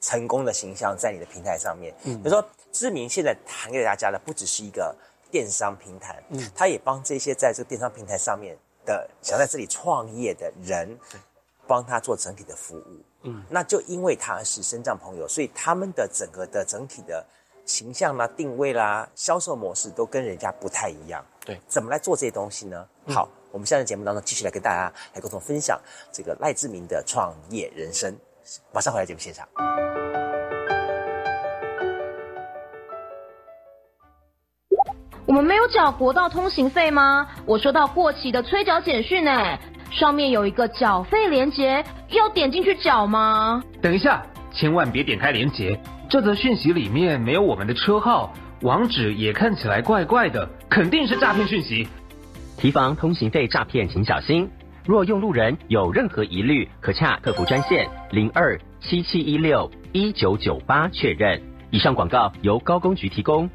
[0.00, 1.92] 成功的形象在你的平台上面。
[2.04, 4.94] 嗯，就说志明现在谈给大家的不只是一个
[5.30, 10.98] 电商平台，嗯，他也帮这些在这个电商平台上面的想在这里创业的人，
[11.66, 13.02] 帮他做整体的服务。
[13.22, 17.24] 嗯，那就因为他是身障朋友，所以他们的整个的整体的
[17.66, 21.24] 形象啦、定位啦、销售模式都跟人家不太一样。
[21.44, 22.88] 对，怎么来做这些东西呢？
[23.08, 25.80] 好，我们现在节目当中继续来跟大家来共同分享
[26.12, 28.16] 这个赖志明的创业人生。
[28.72, 29.46] 马上回来节目现场。
[35.28, 37.28] 我们没有缴国道通行费吗？
[37.44, 39.58] 我收到过期的催缴简讯，呢，
[39.90, 43.62] 上面有一个缴费连接，要点进去缴吗？
[43.82, 51.86] 等一下，千万别点开连接，这则讯息里面没有我们的车号，网址也看起来怪怪的，肯定是诈骗讯息。
[52.56, 54.50] 提防通行费诈骗，请小心。
[54.86, 61.38] 若用路人有任何疑虑，可洽客服专线零二七七一六一九九八确认。
[61.70, 63.50] 以上广告由高工局提供。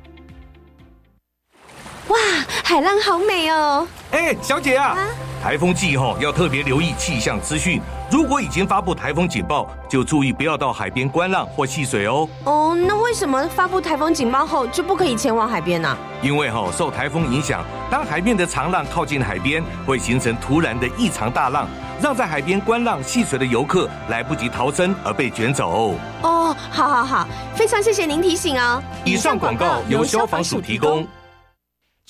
[2.13, 2.19] 哇，
[2.63, 3.87] 海浪好美哦！
[4.11, 4.95] 哎，小姐啊，
[5.41, 7.81] 台风季后要特别留意气象资讯。
[8.11, 12.29] 如果已经发布台风警报，就注意不要到海边观浪或戏水哦。
[12.43, 15.97] 哦，那为什么发布台风警报后就不可以前往海边呢？
[16.21, 21.67] 因为哈，受台风影响，当海面的长浪靠近海边，会形成突然的异常大浪，
[21.99, 25.95] 让在海边观浪戏水的游客来不及逃生而被卷走。
[26.21, 28.79] 哦，好好好，非常谢谢您提醒哦。
[29.03, 31.07] 以上广告由消防署提供。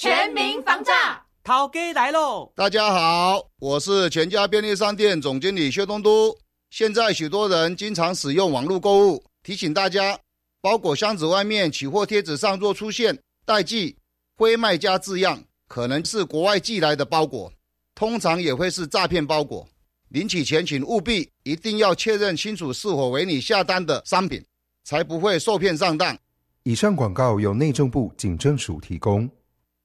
[0.04, 2.52] 全民防诈，涛哥来喽！
[2.58, 6.38] 大家好，我是全家便利商店总经理薛东都。
[6.72, 10.20] 现在许多人经常使用网络购物，提醒大家，
[10.60, 13.96] 包裹箱子外面取货贴纸上若出现代寄、
[14.36, 17.50] 非卖家字样，可能是国外寄来的包裹，
[17.96, 19.66] 通常也会是诈骗包裹。
[20.10, 24.44] 领取前请务必一定要确认清楚是否为你下单的商品，
[24.84, 26.18] 才不会受骗上当。
[26.64, 29.32] 以上广告由内政部警政署提供。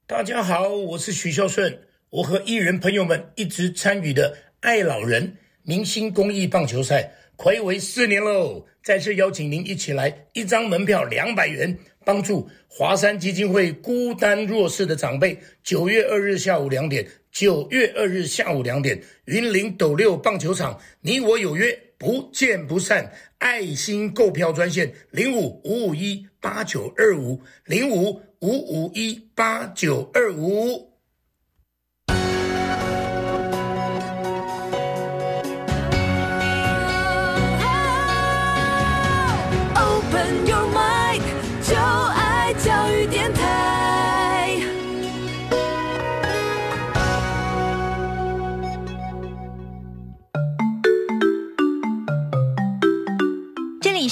[0.09, 1.81] 大家好，我是许孝顺。
[2.09, 8.65] 我和艺人朋友们一直参与的爱老人明星公益棒球赛，暌违四年喽！
[8.83, 15.37] 再次邀请您一起来，一张门票两百元，帮助华山基金会孤单弱势的长辈。
[15.61, 23.13] 九月二日下午两点，九月二日下午两点，云林斗六棒球场，你我有约，不见不散。
[23.37, 28.19] 爱心购票专线零五五五一八九二五零五。
[28.41, 30.88] 五五一八九二五。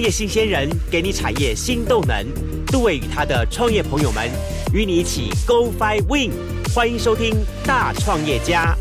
[0.00, 2.26] 创业新鲜人，给你产业新动能。
[2.68, 4.30] 杜伟与他的创业朋友们，
[4.72, 6.32] 与你一起 Go Fly Win。
[6.74, 7.34] 欢迎收听
[7.66, 8.74] 《大创业家》。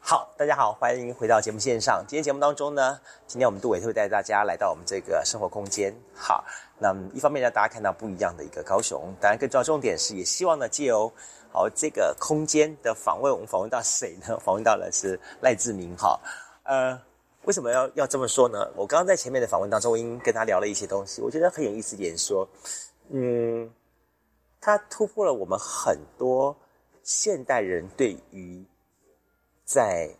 [0.00, 2.02] 好，大家好，欢迎回到节目线上。
[2.08, 5.94] 今天节目当中呢，今天我们杜伟会带大家来到我们这个生活空间。
[6.14, 6.42] 好，
[6.78, 11.12] 那一方面让大家看到不一样的一个高雄，当然更重要重点是，也希望呢借由
[11.52, 14.38] 好这个空间的访问，我们访问到谁呢？
[14.42, 15.94] 访问到的是赖志明。
[15.98, 16.18] 哈，
[16.62, 16.98] 呃。
[17.44, 18.70] 为什么要要这么说呢？
[18.76, 21.96] 我刚刚在前面的访问当中，我已经跟他聊了一些东西，我觉得很有意思。
[21.96, 22.46] 点说，
[23.08, 23.70] 嗯，
[24.60, 26.54] 他突破了我们很多
[27.02, 28.62] 现代人对于
[29.64, 30.10] 在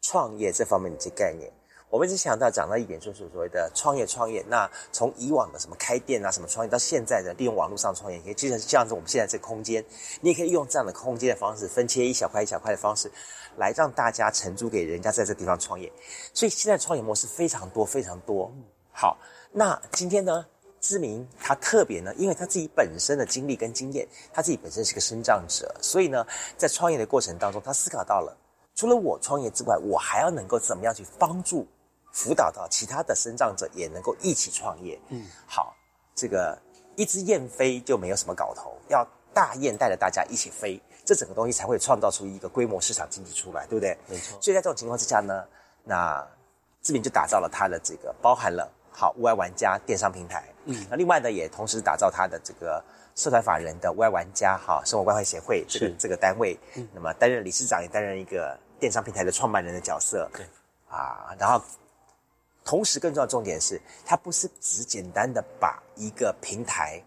[0.00, 1.50] 创业这方面的一些概念。
[1.90, 4.44] 我们一直想到讲到一点，就是所谓的创业创业。
[4.48, 8.94] 那从以往的什么开店啊，什么创业，到现在的利用网络上创业，也就像这样子。
[8.94, 9.84] 我们现在这个空间，
[10.20, 13.08] 你也可以用这样的空间的方式，分切一小块一小块的方式。
[13.56, 15.92] 来让大家承租给人家在这地方创业，
[16.32, 18.52] 所以现在创业模式非常多非常多。
[18.92, 19.18] 好，
[19.52, 20.46] 那今天呢，
[20.80, 28.36] 知名他特别呢，因为他自己本身的经历跟经验，他自己本身是个生长者，所以呢，在创业的过程当中，他思考到了，
[28.74, 31.66] 除了我创业之外，我还要能够怎么样去帮助、
[32.12, 35.00] 辅导到其他的生长者也能够一起创业。
[35.08, 35.74] 嗯，好，
[36.14, 36.56] 这个
[36.96, 40.80] 一只燕飞就没有什么搞头，要大雁带着大家一起飞。
[41.04, 43.94] 这整个东西才会创造出一个规模市场经济出来，对不对？
[44.08, 44.40] 没错。
[44.40, 45.44] 所以在这种情况之下呢，
[45.82, 46.26] 那
[46.80, 52.82] 志明就打造了他的这个包含了好无爱玩家电商平台，嗯，那另外呢也同时打造他的这个
[53.14, 60.46] 社团法人的无爱玩家哈生活关怀协会这个这个单位，嗯，那么担任理事长也担任一个电商平台的创办人的角色，对，
[60.88, 61.62] 啊，然后
[62.64, 67.02] 同时更重要的重点是，它不是只简单的把一个平台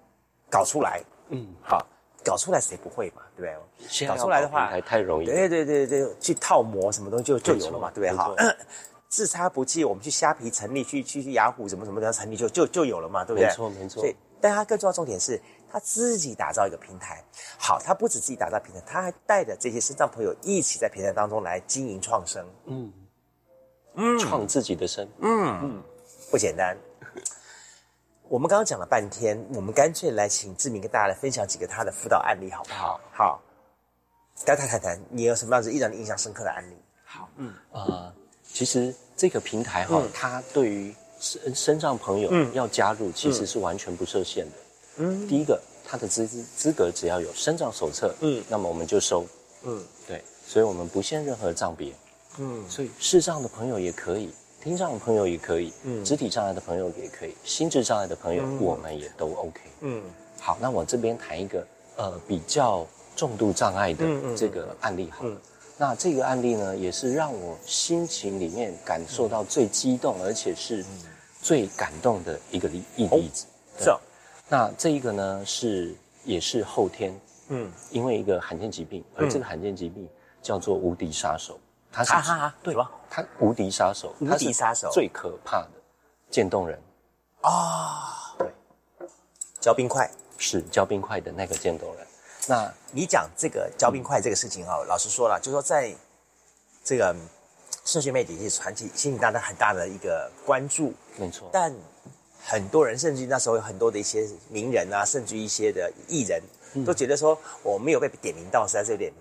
[0.52, 1.84] 搞出来，嗯，好，
[2.28, 4.08] 搞出来谁不会嘛，对不对？
[4.08, 8.12] 搞出来的话要搞平台太容易对对对对，去套模什么东西就就有了嘛，对不对？
[8.12, 8.36] 没好，
[9.08, 13.48] 自差不济，我们去虾皮成立，去去去雅虎什么什么的成立就就就有了嘛，对不对？
[13.48, 17.24] 没错没错所以，但他更重要的重点是，他自己打造一个平台。
[17.58, 22.46] 好，他不止自己打造平台，他还带着这些身障朋友一起在平台当中来经营创生。
[22.66, 22.92] 嗯
[23.96, 25.84] 嗯创自己的生，嗯嗯，
[26.30, 26.78] 不简单。
[28.30, 33.00] 我们刚刚讲了半天，我们干脆来请志明跟大家来分享几个他的辅导案例，好不好？
[33.14, 33.42] 好，
[34.46, 36.76] 大家谈谈你有什么样子让你印象深刻的案例？
[37.06, 38.14] 好，嗯呃，
[38.44, 44.58] 其实这个平台哈，嗯它对于身身障朋友嗯要加入，其实是完全不设限的。
[44.98, 49.26] 嗯第一个，他的资资资格只要有身障手册，嗯那么我们就收。
[49.64, 51.94] 嗯对，所以我们不限任何障别，
[52.40, 56.04] 嗯所以视障的朋友也可以，听障的朋友也可以，嗯。
[56.04, 58.62] 肢体障碍的朋友也可以，心智障碍的朋友、嗯。
[58.62, 59.62] 我们也都 OK。
[59.82, 60.04] 嗯。
[60.40, 61.66] 好，那我这边谈一个
[61.98, 65.32] 呃比较重度障碍的这个案例好了。
[65.32, 65.38] 嗯。
[65.78, 70.84] 那这个案例呢，也是让我心情里面感受到最激动，而且是
[71.42, 73.46] 最感动的一个例一例子。
[73.78, 74.00] 对是哦
[74.50, 75.94] 那这一个呢是
[76.24, 77.72] 也是后天，嗯。
[77.92, 80.08] 因为一个罕见疾病，而嗯这个罕见疾病
[80.42, 81.60] 叫做无敌杀手，
[81.98, 82.90] 它是哈哈哈对什么？
[83.10, 84.90] 它无敌杀手，无敌杀手。
[84.92, 85.70] 最可怕的
[86.30, 86.80] 渐冻人。
[87.42, 88.48] 啊，对，
[89.60, 90.10] 嚼冰块。
[90.40, 92.08] 是嚼冰块的那个渐冻人。
[92.48, 95.92] 那你讲这个嚼冰块这个事情啊，老实说了，就说在
[96.84, 97.28] 这个嗯
[97.84, 101.74] 社群媒体是传起引起大家很大的一个关注，没错，但
[102.46, 106.40] 很多人，甚至那时候有很多的一些名人啊，甚至一些的艺人，
[106.76, 106.86] 嗯。
[106.86, 109.12] 都觉得说我没有被点名到，实在是有点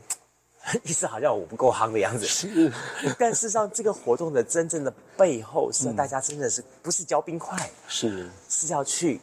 [0.85, 2.27] 意思，好像我不够夯的样子。
[2.27, 2.73] 是，
[3.19, 7.57] 但事实上，这个活动的真正的背后，是嗯大家真的是不是交冰块，
[7.89, 9.21] 是是要去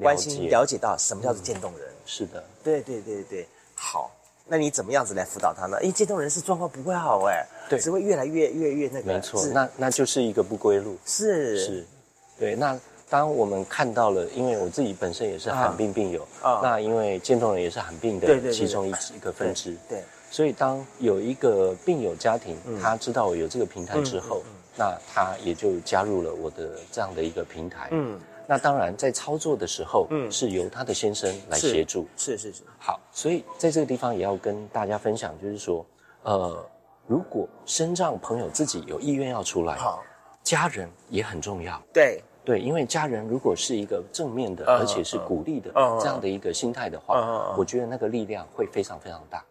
[0.00, 1.88] 关心、了解到什么叫做渐冻人。
[2.06, 4.10] 是的，对对对对，好。
[4.46, 5.78] 那你怎么样子来辅导他呢？
[5.80, 9.14] 因为渐冻人是状况不会好哎，对只会越来越越越那个。
[9.14, 10.98] 没错，那那就是一个不归路。
[11.06, 11.86] 是是，
[12.38, 12.54] 对。
[12.54, 12.78] 那
[13.08, 20.04] 当我们看到了，因为我自己本身也是罕病病友，啊那因为渐冻人也是罕病的其中一一个分支，对，
[20.34, 22.80] 所以当有一个病友家庭，嗯。
[22.80, 24.42] 他知道我有这个平台之后，
[24.76, 27.86] 那他也就加入了我的这样的一个平台。
[27.92, 30.32] 嗯，那当然在操作的时候，嗯。
[30.32, 32.08] 是由他的先生来协助。
[32.16, 35.86] 是是是，好，所以在这个地方也要跟大家分享，就是说，
[36.24, 36.66] 呃，
[37.06, 40.02] 如果身障朋友自己有意愿要出来，好，
[40.42, 41.80] 家人也很重要。
[41.92, 42.20] 对。
[42.44, 45.70] 对，因为家人如果是一个正面的，嗯而且是鼓励的、
[46.00, 49.42] 这样的一个心态的嗯话，我觉得那个力量会非常非常大。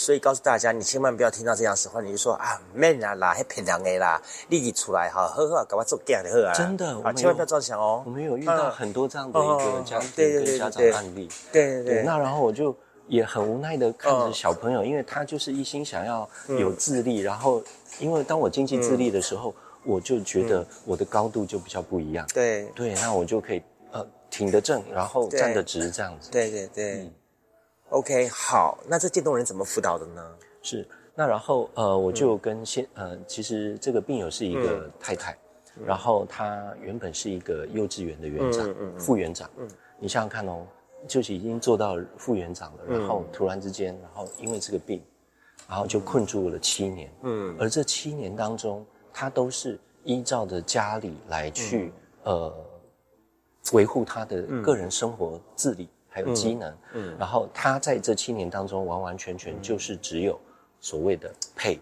[0.00, 6.54] 所以告诉大家，你千万不要听到这样实话，你就说啊，免啦啦，还骗人的啦，立即出来哈，呵呵，赶快做这样的呵啊。
[6.54, 8.04] 真的我啊，千万不要有这样想哦。
[8.06, 12.02] 我们有遇到很多这样的一个家庭跟家长案例，对对对。
[12.04, 12.72] 那然后我就
[13.08, 14.32] 也很无奈的看着嗯。
[14.32, 17.60] 小朋友，因为他就是一心想要有自立，然后
[17.98, 19.52] 因为当我经济自立的时候，
[19.82, 22.24] 我就觉得我的高度就比较不一样。
[22.32, 22.66] 对。
[22.66, 26.30] 对，那我就可以呃挺得正，然后站得直这样子。
[26.30, 27.12] 对对对。
[27.90, 30.36] OK，好，那这渐冻人怎么辅导的呢？
[30.62, 35.38] 是，那然后呃，我就跟先呃，其实这个病友是一个嗯太太，
[35.86, 39.50] 然后她原本是一个幼稚园的园长嗯副园长。
[39.56, 39.66] 嗯
[39.98, 40.66] 你想想看哦，
[41.08, 45.02] 就是已经做到副园长了，然后嗯突然之间，然后因为这个病，
[45.66, 47.10] 然后就困住了七年。
[47.22, 51.92] 嗯而这七年当中，他都是依照着家里来去、
[52.24, 52.54] 呃
[53.72, 55.88] 维护他的嗯个人生活自理。
[56.22, 57.12] 还有机能，嗯。
[57.12, 60.38] 嗯然后他在这七年当中完完全全就是只有
[60.80, 61.80] 所谓的配，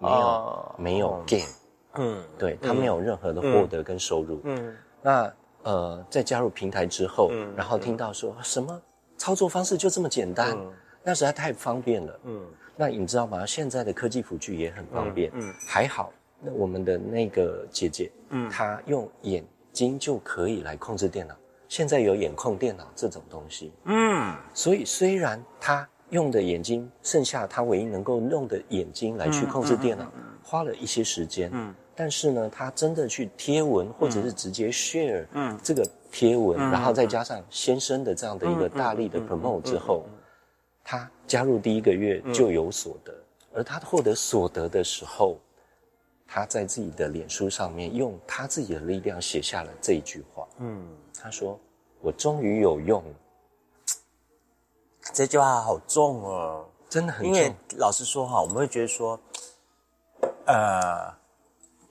[0.00, 1.48] 没有、哦没有 gain，
[1.94, 4.40] 嗯对他没有任何的获得跟收入。
[4.44, 4.76] 嗯。
[5.02, 8.80] 那呃，在加入平台之后，嗯然后听到说什么？
[9.18, 10.72] 操作方式就这么简单，嗯。
[11.02, 12.20] 那实在太方便了。
[12.24, 12.44] 嗯。
[12.76, 13.44] 那你知道吗？
[13.46, 15.54] 现在的科技辅具也很方便，嗯嗯。
[15.66, 16.12] 还好。
[16.40, 18.48] 那我们的那个姐姐，嗯。
[18.50, 21.34] 她用眼睛就可以来控制电脑。
[21.68, 24.34] 现在有眼控电脑这种东西，嗯。
[24.54, 30.10] 所以虽然他用的眼睛，剩下他唯一能够用的眼睛来去控制电脑，
[30.42, 31.74] 花了一些时间，嗯。
[31.98, 40.04] 但是呢，他真的去贴文或者是直接 share 嗯这个贴文，嗯然后再加上先生的这样的一个大力的 promote 之后，
[40.84, 43.14] 他加入第一个月就有所得，
[43.54, 45.40] 而他获得所得的时候，
[46.26, 50.46] 他在自己的脸书上面用他自己的力量写下了这一句话。
[50.58, 50.86] 嗯，
[51.18, 51.58] 他说
[52.02, 53.14] ：“我终于有用了。
[55.14, 59.18] 这句话好重哦，真的很重因为老实说哈，我们会觉得说，
[60.46, 61.14] 呃，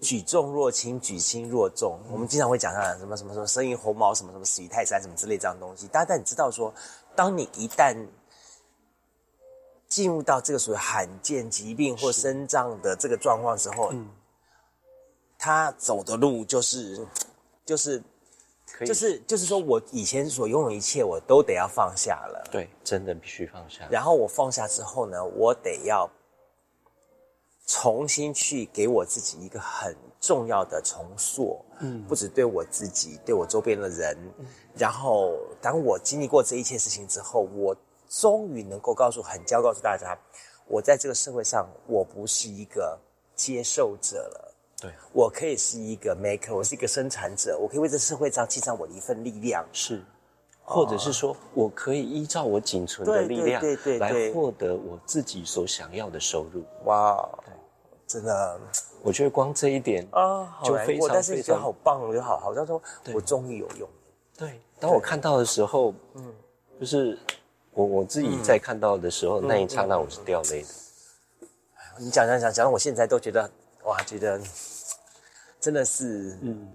[0.01, 1.97] 举重若轻，举轻若重。
[2.11, 5.87] 我们经常会讲啊，什么什么什么生于鸿毛，什么什么死于泰山，什么之类这样的东西。
[5.89, 6.73] 但但你知道说，
[7.15, 7.95] 当你一旦
[9.87, 14.09] 进入到这个属于罕见疾病或生障的这个状况之后，嗯，
[15.45, 17.05] 他走的路就是
[17.63, 18.01] 就是
[18.83, 22.49] 就是就是说我以前所拥有一切，我都得要放下了。
[22.51, 23.87] 对，真的必须放下。
[23.91, 26.09] 然后我放下之后呢，我得要
[27.67, 31.63] 重新去给我自己一个很重要的重塑。
[31.81, 34.17] 嗯，不止对我自己，对我周边的人。
[34.75, 37.75] 然后当我经历过这一切事情之后，我。
[38.07, 40.15] 终于能够告诉很骄傲告诉大家，
[40.67, 42.97] 我在这个社会上，我不是一个
[43.35, 44.44] 接受者了。
[44.81, 49.65] 对，我可以是一个 maker，我是一个生产者，我可以为这社会上尽上我的一份力量。
[49.71, 50.03] 是，
[50.63, 56.63] 或者是说我可以依照我仅存的力量，对对来获得我自己所想要的收入。
[56.85, 57.27] 哇，
[58.07, 58.59] 真的，
[59.01, 62.81] 我觉得光这一点啊，就非常但是觉得好棒，我就好好像说，
[63.13, 63.89] 我终于有用。
[64.37, 66.33] 对，当我看到的时候，嗯，
[66.79, 67.17] 就是。
[67.77, 70.67] 我我自己在看到的时候，那一刹那我是掉泪的。
[71.99, 73.51] 你讲讲讲讲，我现在都觉得
[73.85, 74.39] 哇，觉得
[75.59, 76.67] 真的是，嗯，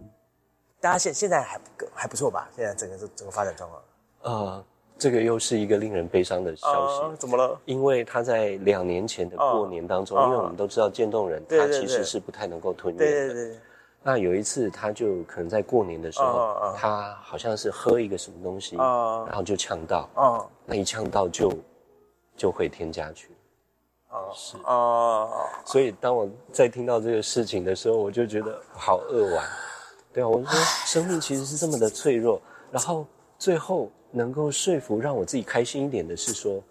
[0.80, 2.48] 大家现现在还不还不错吧？
[2.56, 3.82] 现在整个整个发展状况。
[4.22, 4.64] 呃，
[4.98, 7.16] 这个又是一个令人悲伤的消息。
[7.16, 7.60] 怎么了？
[7.64, 13.06] 因为他在两年前的过年当中，因为我们都知道渐冻人，他其实是不太能够吞咽的。
[13.06, 13.58] 对对对。
[14.02, 20.48] 那有一次，他就可能在过年的时候，他好像是喝一个什么东西，然后就呛到。
[20.64, 21.52] 那一呛到就
[22.36, 23.30] 就会添加去。
[24.10, 25.28] 哦，是啊。
[25.64, 29.48] 所以当我在听到这个事情的时候，我就觉得好扼腕。
[30.12, 30.52] 对啊，我说
[30.86, 32.40] 生命其实是这么的脆弱。
[32.70, 33.06] 然后
[33.38, 36.62] 最后能够说服让我自己开心一点的是，说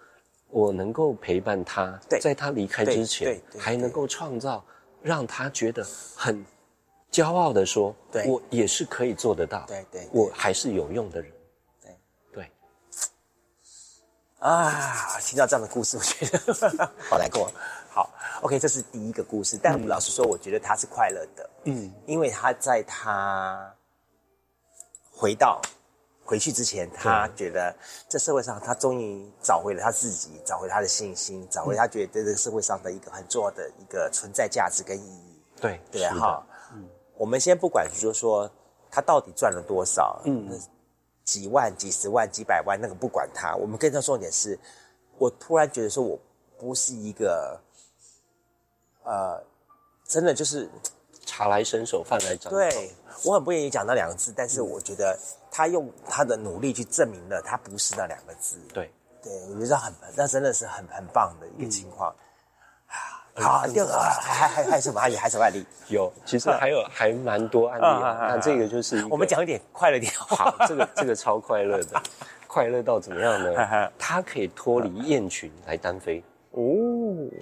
[0.49, 4.63] 我能够陪伴他，在他离开之前，还能够创造
[5.01, 5.85] 让他觉得
[6.15, 6.45] 很。
[7.11, 7.95] 骄傲的说
[8.27, 9.65] ：“我也是可以做得到。
[9.67, 11.31] 对对，我还是有用的人。
[14.39, 17.51] 啊，听到这样的故事，我觉得好难过。
[17.89, 18.09] 好
[18.41, 19.59] ，OK，这是第一个故事。
[19.61, 21.49] 但我们老实说，我觉得他是快乐的。
[21.65, 23.73] 嗯，因为他在他
[25.11, 25.61] 回到
[26.23, 27.75] 回去之前，他觉得
[28.07, 35.41] 这社会上，他终于找回了他自己，找回他的信心，找回他觉得在这个社会上的一个很重要的一个存在价值跟意义。
[35.59, 36.87] 对对哈。”嗯
[37.17, 38.49] 我们先不管，就是说
[38.89, 40.57] 他到底赚了多少，嗯，
[41.29, 43.55] 几万、几十万、几百万，那个不管他。
[43.55, 44.57] 我们更重点是，
[45.19, 46.19] 我突然觉得说，我
[46.57, 47.61] 不是一个，
[49.03, 49.39] 呃，
[50.07, 50.67] 真的就是
[51.27, 52.57] 茶来伸手，饭来张口。
[52.57, 52.91] 对
[53.25, 55.15] 我很不愿意讲那两个字，但是我觉得
[55.51, 58.57] 他用他的努力去证明了他不是那两个字。
[58.73, 62.11] 对，对我觉得很，那真的是很很棒的一个情况。
[63.39, 65.15] 好，第二个还还还有什么案例？
[65.15, 65.65] 还有什么案例？
[65.87, 67.83] 有，其实还有还蛮多案例。
[67.83, 70.11] 那这个就是我们讲一点快乐点。
[70.15, 72.01] 好，这个这个超快乐的，
[72.47, 73.89] 快乐到怎么样呢？
[73.97, 76.23] 它可以脱离雁群来单飞。
[76.51, 76.61] 哦，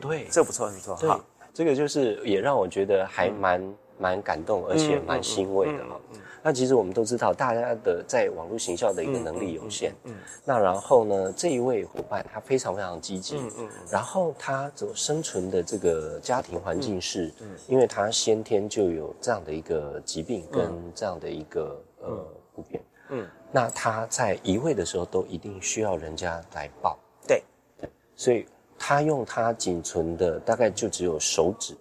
[0.02, 0.98] 对，这不错，不错。
[1.00, 1.10] 对，
[1.54, 3.62] 这个就是也让我觉得还蛮
[3.98, 6.00] 蛮感动，而且蛮欣慰的哈。
[6.44, 9.94] 那其实我们都知道，大家的在网络行销的一个能力有限。
[10.06, 13.36] 嗯，那然后呢，这一位伙伴他非常非常积极。
[13.38, 13.70] 嗯嗯。
[13.92, 17.34] 然后他所生存的这个家庭环境是，
[17.68, 22.26] 因为他先天就有这样的一个疾病跟这样的一个呃
[22.56, 22.82] 不便。
[23.10, 23.28] 嗯。
[23.52, 26.98] 那他在移位的时候都一定需要人家来抱。
[27.28, 27.44] 对。
[27.78, 27.90] 对。
[28.16, 28.46] 所以
[28.80, 31.76] 他用他仅存的大概就只有手指，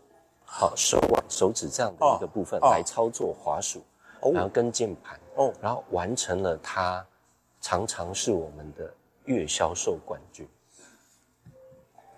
[0.47, 3.83] 好手腕、手指这样的一个部分来操作滑鼠。
[4.33, 7.07] 然后跟键盘哦，然后完成了他
[7.61, 8.93] 常常是我们的
[9.27, 10.49] 月销售冠军，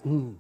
[0.05, 0.35] 嗯，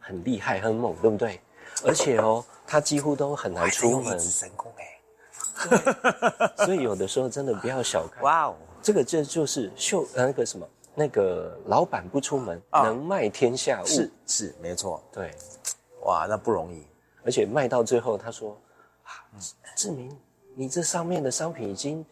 [0.00, 1.40] 很厉害很猛，对不对？
[1.84, 13.86] 而且哦，他几乎都很难出门，神功哎， 所以有的时候真的不要小看哇哦，这个这就是秀那个什么那个老板不出门能卖天下物。
[13.86, 15.32] 是是没错，对，
[16.04, 16.86] 哇那不容易，
[17.24, 18.58] 而且卖到最后他说
[19.02, 19.10] 啊
[19.76, 20.10] 志明。
[20.56, 22.06] 你这上面的商品已经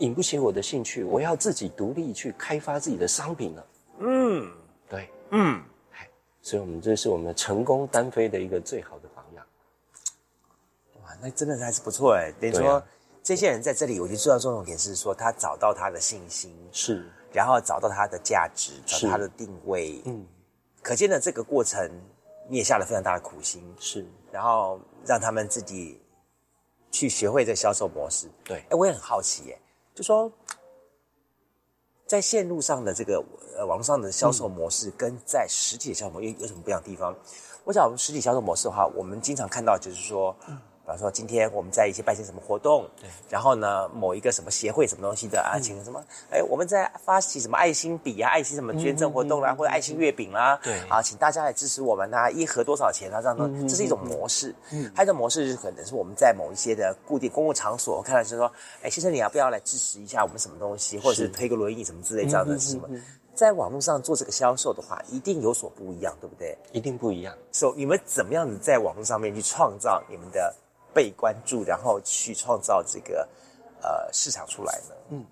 [0.00, 3.66] 引不起我的兴趣，我要自己独立去开发自己的商品了。
[4.00, 4.52] 嗯，
[4.86, 5.64] 对，嗯，
[6.42, 9.42] 所以我们这是我们成功单飞的一个最好的榜样。
[11.02, 12.30] 哇，那真的还是不错哎。
[12.38, 12.82] 等于说，
[13.22, 20.02] 这些人在这里，我觉得最要重点是说，他找到他的信心，是，然后找到他的价值，找到他的定位。
[20.04, 20.26] 嗯，
[20.82, 21.90] 可见的这个过程，
[22.48, 26.00] 你也下了非常大的苦心，是，然后让他们自己。
[26.92, 29.58] 去学会这销售模式，对，哎，我也很好奇，耶，
[29.94, 30.32] 就说
[32.06, 33.22] 在线路上的这个
[33.54, 37.14] 呃网络上的销售模式，跟在实体的销售模式有有什么不一样的地方？
[37.64, 40.34] 我想我们实体销售模式的话，我们经常看到就是说。
[40.86, 53.20] 比方说，今天我们在一些办些什么活动，对，然后呢，某一个什么协会什么东西的啊，请什么，哎，我们在发起什么爱心笔啊、爱心什么捐赠活动啦，或者爱心月饼啦，对，啊，请大家来支持我们呐，一盒多少钱啊？
[53.20, 54.54] 这样的，这是一种模式。
[54.70, 58.48] 嗯，还有一种模式是可能是我们在某一些的固定公共场所，看到是说，
[58.80, 62.88] 哎，先生你要不要来支持一下我们什么东西，或者是推个轮椅什么之类这样的什么？
[63.34, 66.56] 在网络上做这个销售的话，一定有所不一样，对不对？
[66.70, 67.34] 一定不一样。
[67.50, 70.54] 所以你们怎么样子在网络上面去创造你们的？
[70.96, 73.28] 被关注，然后去创造这个
[73.82, 74.94] 呃市场出来呢？
[75.10, 75.24] 嗯，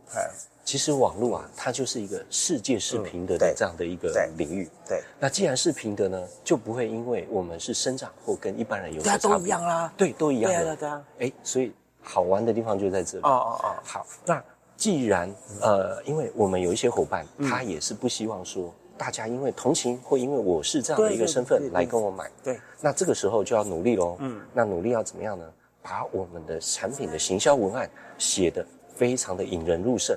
[0.62, 4.68] 其实网络啊，它就是一个世界是平等的这样的一个领域。
[4.86, 10.76] 对，那既然是平等呢，就不会因为我们是生长或跟一般人有对啊，都一样啦，对，都一样的。
[10.76, 13.24] 对啊，哎，所以好玩的地方就在这里。
[13.24, 14.44] 哦哦哦，好，那
[14.76, 22.30] 既然呃，因为我们有一些伙伴，他也是不希望说大家因为同情或因为我是这样的一个身份来跟我买。
[22.42, 24.16] 对，那这个时候就要努力喽。
[24.20, 25.44] 嗯，那努力要怎么样呢？
[25.82, 28.64] 把我们的产品的行销文案写得
[28.94, 30.16] 非常的引人入胜，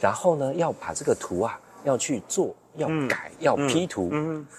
[0.00, 4.10] 然后呢，要把这个图啊要去做，要改，要 P 图，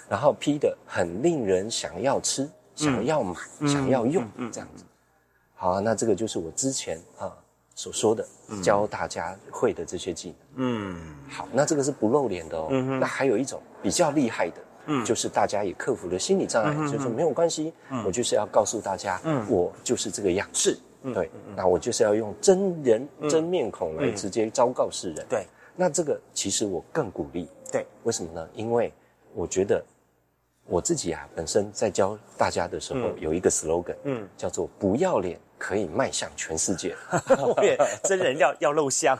[0.07, 3.35] 然后 P 的很令人想要吃、想要买、
[3.67, 4.83] 想要用这样子。
[5.55, 7.35] 好，啊那这个就是我之前啊
[7.75, 8.25] 所说的
[8.61, 10.37] 教大家会的这些技能。
[10.55, 12.69] 嗯，好，那这个是不露脸的哦。
[12.99, 14.55] 那还有一种比较厉害的。
[14.85, 17.73] 嗯，就是大家也克服了心理障碍，就是没有关系，
[18.05, 19.49] 我就是要告诉大家，嗯。
[19.49, 20.77] 我就是这个样，是，
[21.13, 28.45] 对，那我就是要用真人真面孔来直接昭告世人，对，那这个其实我更鼓励，对，为什么呢？
[28.53, 28.93] 因为
[29.33, 29.81] 我觉得
[30.65, 36.93] 我自己啊，本身在教大家的时候有一个 slogan，嗯，叫做不要脸可以迈向全世界，
[38.03, 39.17] 真人要要露相，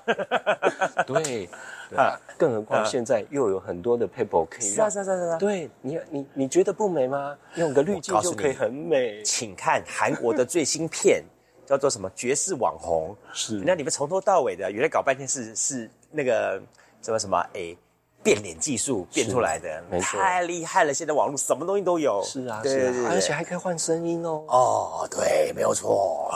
[1.08, 1.48] 对。
[1.96, 7.38] 啊，更何况现在又有很多的 paper 可以是啊是啊是啊，对你你你觉得不美吗？
[7.56, 9.22] 用个滤镜就可以很美。
[9.22, 11.24] 请看韩国的最新片，
[11.68, 13.16] 叫做什么绝世网红？
[13.32, 16.60] 是，那你们从头到尾的，原来搞半天是是那个
[17.04, 17.78] 什么什么诶
[18.24, 20.94] 变脸技术变出来的，太厉害了！
[20.94, 22.24] 现在网络什么东西都有。
[22.24, 24.44] 是啊，对对对，而且还可以换声音哦。
[24.48, 26.32] 哦，对，没有错。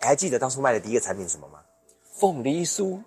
[0.00, 1.60] 还记得当初卖的第一个产品什么吗？
[2.18, 2.98] 凤梨酥。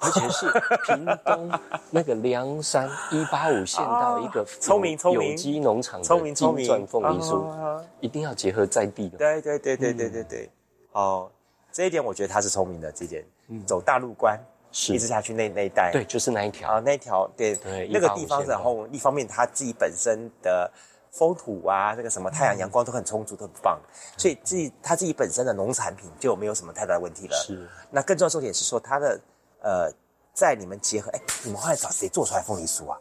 [0.00, 0.46] 而且是
[0.86, 1.50] 屏东
[1.88, 9.16] 那个梁山一八五县道 一个聪明聪明有机农场聪明聪明凤梨酥，一定要结合在地的。
[9.16, 10.50] 对对对对对对对，
[10.92, 11.30] 哦，
[11.72, 12.92] 这一点我觉得他是聪明的。
[12.92, 13.24] 这点
[13.64, 14.38] 走大陆关
[14.88, 20.70] 一直下去那那一带，对，就是那一条啊，那一条对对那个地方，然后一方面他自己本身的
[21.10, 23.80] 风土啊，那个什么太阳阳光都很充足，都很棒，
[24.16, 27.36] 所以自己他自己本身的农产品就没有什么太大的问题了。
[27.36, 29.20] 是，那更重要重点是说他的。
[29.66, 29.90] 呃，
[30.34, 32.98] 在你们结合，哎，你们后来找谁做出来凤梨酥啊？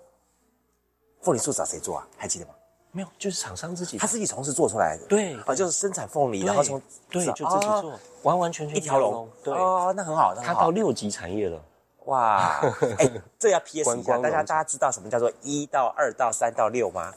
[1.21, 2.07] 凤梨酥找谁做啊？
[2.15, 2.53] 还记得吗？
[2.95, 5.05] 没有，就是厂商自己，他自己从事做出来的。
[5.07, 6.79] 对，啊，就是生产凤梨，然后从
[7.09, 9.27] 对就自己做，完完全全一条龙。
[9.43, 11.59] 对，哦，那很好，他到六级产业了。
[12.05, 12.61] 哇，
[12.99, 17.11] 哎，这要 PS 一下，大家大家知道什么叫做一到二到三到六吗？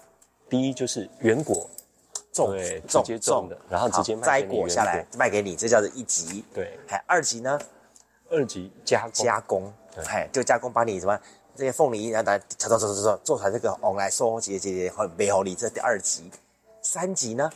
[0.49, 1.69] 第一就是原果
[2.33, 6.43] 种，直接种的，然后直接摘果下来卖给你，这叫做一级。
[6.55, 7.59] 对，还二级呢？
[8.31, 9.73] 二级加加工，
[10.09, 11.19] 哎，就加工把你什么
[11.57, 16.31] 这些凤梨，然后炒炒炒炒炒做出来这个红来收节节节和美好梨，这第二集。
[16.83, 17.51] 三集呢？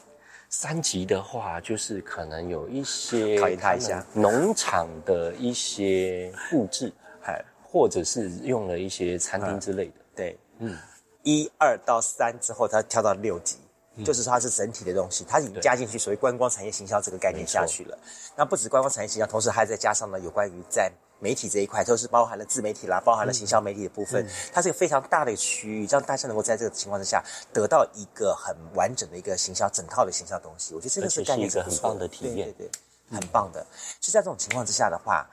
[0.49, 6.93] 三级的话，就是可能有一些考验他一下农场的一些布置，
[7.23, 9.93] 哎，或者是用了一些餐厅之类的。
[10.17, 10.77] 对，嗯，
[11.23, 13.59] 一二到三之后，他跳到六级。
[14.05, 17.99] 就是说它是整体的东西，它已经加进去所谓观光产业行销这个概念下去了。
[18.37, 24.27] 那不止观光产业行销，同时还再加上呢有关于在媒体这一块，都是包含了自媒体啦，包含了行销媒体的部分。
[24.53, 27.23] 它是一个非常大的区域，让大家能够在这个情况之下
[27.53, 30.75] 得到一个很完整的一个行销整套的行销东西。
[30.75, 32.71] 我觉得这个是概念是一个很棒的体验，对对，
[33.11, 33.67] 很棒的。
[34.01, 35.29] 是在这种情况之下的话，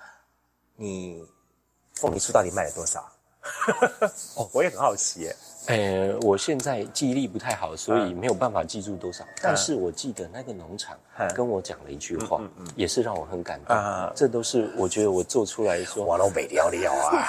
[0.75, 1.25] 你
[1.93, 3.09] 凤梨酥到底卖了多少？
[4.35, 5.33] 哦， 我也很好奇耶。
[5.67, 9.25] 呃，我现在记忆力不太好，所以没有办法记住多少。
[9.41, 10.97] 但是我记得那个农场
[11.35, 12.41] 跟我讲了一句话，
[12.75, 13.75] 也是让我很感动。
[14.15, 17.27] 这都是我觉得我做出来说，我都没聊聊啊，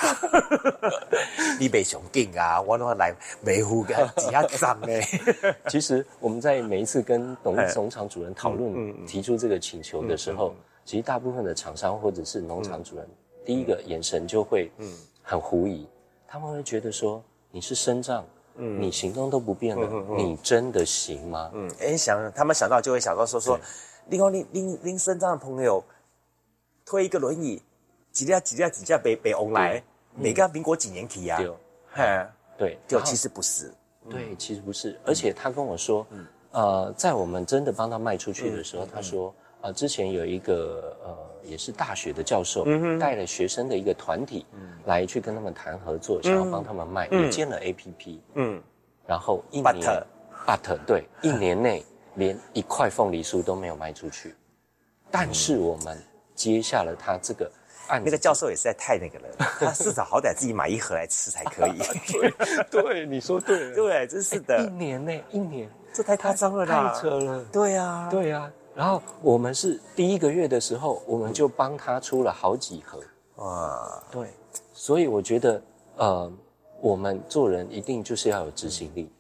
[1.59, 3.13] 你被熊定啊，我都来
[3.43, 5.01] 没护个几下脏哎。
[5.69, 13.09] 其实我们在每一次跟农农场主人讨论提出这个请求的时候，其实大部分的厂商或者是农场主人，
[13.45, 14.71] 第一个眼神就会
[15.23, 15.89] 很狐疑，
[16.25, 17.21] 他们会觉得说。
[17.51, 18.25] 你是身障，
[18.57, 21.51] 嗯，你行动都不便了，你真的行吗？
[21.55, 23.59] 嗯，哎，想他们想到就会想到说说，
[24.09, 25.83] 另外，拎拎拎生障的朋友
[26.85, 27.63] 推一个轮椅，
[28.13, 29.83] 几架几架几架北北欧来，
[30.15, 31.39] 每个民国几年起呀？
[31.95, 32.27] 对，
[32.59, 33.73] 对，就其实不是，
[34.11, 34.99] 对，其实不是。
[35.05, 36.07] 而且他跟我说，
[36.53, 42.65] 呃，在我们真的帮他卖出去的时候，他说，呃，之前有一个呃，也是大学的教授，
[42.99, 44.47] 带了学生的一个团体
[44.85, 48.63] 来去跟他们谈合作，想要帮他们卖，也建了 APP，嗯，
[49.07, 49.75] 然后一年
[50.47, 51.85] ，but 对，一年内
[52.15, 54.35] 连一块凤梨酥都没有卖出去，
[55.11, 55.99] 但是我们
[56.35, 57.51] 接下了他这个。
[57.91, 61.79] 那个教授也实在太那个了，他至少好歹自己买一盒来吃才可以。
[62.13, 64.63] 对，对，你说对， 对，真是的。
[64.63, 67.43] 一年呢，一年，这太夸张了，太扯了。
[67.51, 68.53] 对啊，对呀。
[68.79, 73.03] 然后我们是第一个月的时候，我们就帮他出了好几盒。
[73.35, 74.31] 哇，对。
[74.73, 75.61] 所以我觉得，
[75.97, 76.33] 呃，
[76.81, 79.13] 我们做人一定就是要有执行力。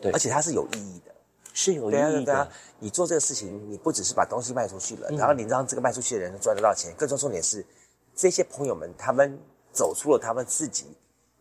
[0.00, 1.12] 对，而且它是有意义的，
[1.52, 2.48] 是有意义的。
[2.78, 7.66] 你做这个事情，你不只是把东西卖出去了，然后你让这个卖出去的人赚得到钱，更重重点是。
[8.14, 9.36] 这些朋友们，他们
[9.72, 10.86] 走出了他们自己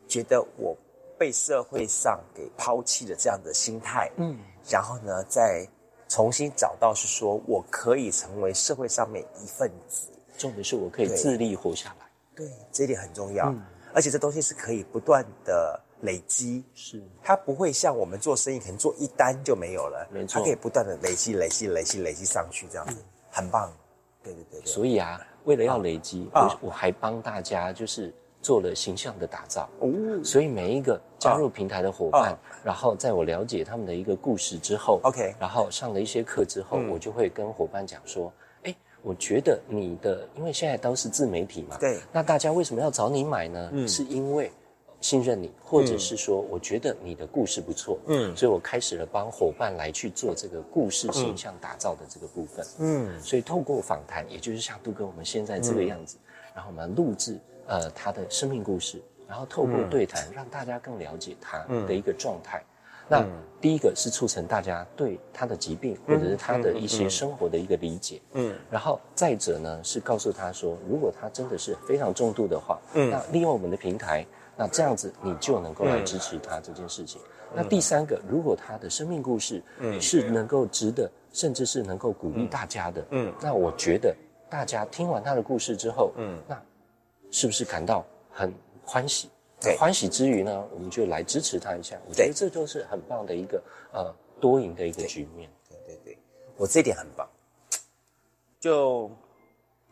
[0.07, 0.75] 觉得我
[1.15, 4.35] 被社会上给抛弃的这样的心态，嗯，
[4.67, 5.63] 然后呢，再
[6.07, 13.53] 重新找到是说我可以成为社会上面一份子，重点是我可以自立活下来，对，这一点很重要，
[13.93, 22.95] 而且这东西是可以不断的累积，是，它不会像我们做生意可能做一单就没有了，没错，它可以不断的累积、累积、累积、累积上去，这样子
[23.31, 23.71] 很棒，
[24.23, 25.19] 对对对对，所以啊。
[25.45, 28.11] 为了要累积，我我还帮大家就是
[28.45, 29.67] 做了形象的打造。
[29.79, 29.89] 哦，
[30.23, 38.31] 所以每一个加入平台的伙伴，然后在我了解他们的一个故事之后，OK，然后上了一些课之后，我就会跟伙伴讲说：，
[38.61, 43.69] 哎，我觉得你的，因为现在都是自媒体嘛，对，那大家为什么要找你买呢？
[43.73, 44.51] 嗯，是因为。
[45.01, 56.17] 信任你，或者是说，我觉得你的故事不错，嗯，所以我开始了帮伙伴来去做这个故事形象打造的这个部分，嗯，所以透过访谈，也就是像杜哥我们现在这个样子，
[56.55, 57.37] 然后我们录制
[57.67, 62.63] 呃他的生命故事，然后透过对谈让大家更了解他的一个状态。
[63.07, 63.23] 那
[63.61, 74.25] 第一个是促成大家对他的疾病或者是他的一些生活的一个理解，嗯，然后再者呢是告诉他说，如果他真的是非常重度的话，嗯，那利用我们的平台。
[74.57, 77.19] 那这样子，你就能够来支持他这件事情。
[77.53, 79.61] 那第三个，如果他的生命故事
[79.99, 84.15] 是能够值得，甚至是能够鼓励大家的，嗯，那我觉得
[84.49, 86.57] 大家听完他的故事之后，嗯，那
[87.35, 88.53] 是不是感到很
[88.85, 89.29] 欢喜？
[89.59, 91.99] 对，欢喜之余呢，我们就来支持他一下。
[92.07, 93.61] 我觉得这就是很棒的一个
[93.91, 95.49] 呃多赢的一个局面。
[95.67, 96.17] 对对对，
[96.55, 97.27] 我这一点很棒。
[98.57, 99.11] 就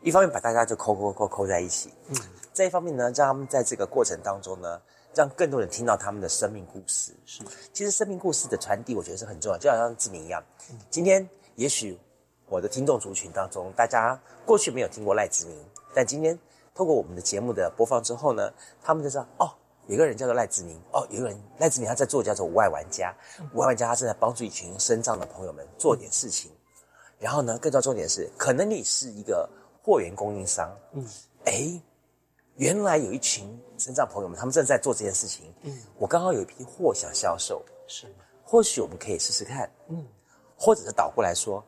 [0.00, 2.16] 一方面把大家就扣扣扣扣在一起，嗯。
[2.54, 4.80] 这一方面呢，让他们在这个过程当中呢，
[5.14, 7.12] 让更多人听到他们的生命故事。
[7.26, 7.42] 是，
[7.74, 10.42] 其实生命故事的传递，我觉得是很重要，就好像志明一样。
[10.88, 11.98] 今天也许
[12.46, 15.58] 我的听众族群当中，大家过去没有听过赖志明，
[15.94, 16.38] 但今天
[16.74, 18.52] 透过我们的节目的播放之后呢，
[18.82, 19.50] 他们就知道哦，
[19.86, 23.14] 有个人叫做赖志明，哦，有个人赖志明他在做叫做无爱玩家，
[23.54, 26.50] 无爱玩家他正在帮助一群身障的朋友们做点事情。
[27.18, 29.48] 然后呢，更重要重点是，可能你是一个
[29.82, 31.06] 货源供应商，嗯，
[31.44, 31.80] 哎。
[32.56, 35.52] 原来有一群身障朋友们，他们正在做这件事情。
[35.62, 38.06] 嗯，我刚好有一批货想销售，是，
[38.44, 39.68] 或许我们可以试试看。
[39.88, 40.06] 嗯，
[40.56, 41.64] 或者是倒过来说，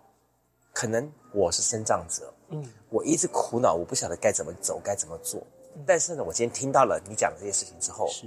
[0.73, 5.47] 可能我是生障者，嗯，我一直苦恼，我不晓得该怎么走，该怎么做。
[5.87, 8.27] 但是呢，我今天听到了你讲的这些事情之后，是，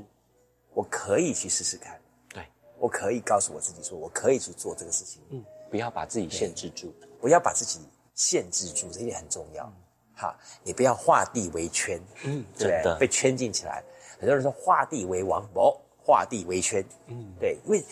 [0.76, 2.00] 我可以去试试看。
[2.32, 2.46] 对，
[2.78, 5.24] 我可以告诉我自己说，我可以去做这个事情。
[5.32, 7.80] 嗯，不要把自己限制住，不要把自己
[8.14, 9.74] 限制住，这一点很重要。
[10.14, 13.84] 哈，你不要画地为圈，嗯，对，被圈禁起来。
[14.20, 17.84] 很多人说画地为王，不，画地为圈，嗯，对，因为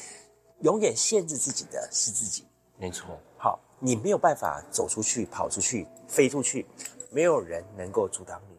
[0.59, 2.45] 永远限制自己的是自己，
[2.77, 3.17] 没错。
[3.39, 6.65] 好，你没有办法走出去、跑出去、飞出去，
[7.11, 8.57] 没有人能够阻挡你。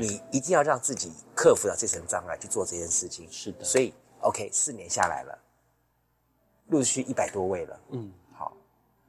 [0.00, 3.30] 你一定要让自己克服了这层障碍去做这件事情。
[3.30, 5.38] 是的，所以 OK，四年下来了，
[6.68, 7.80] 陆续一百多位了。
[7.90, 8.52] 嗯，好，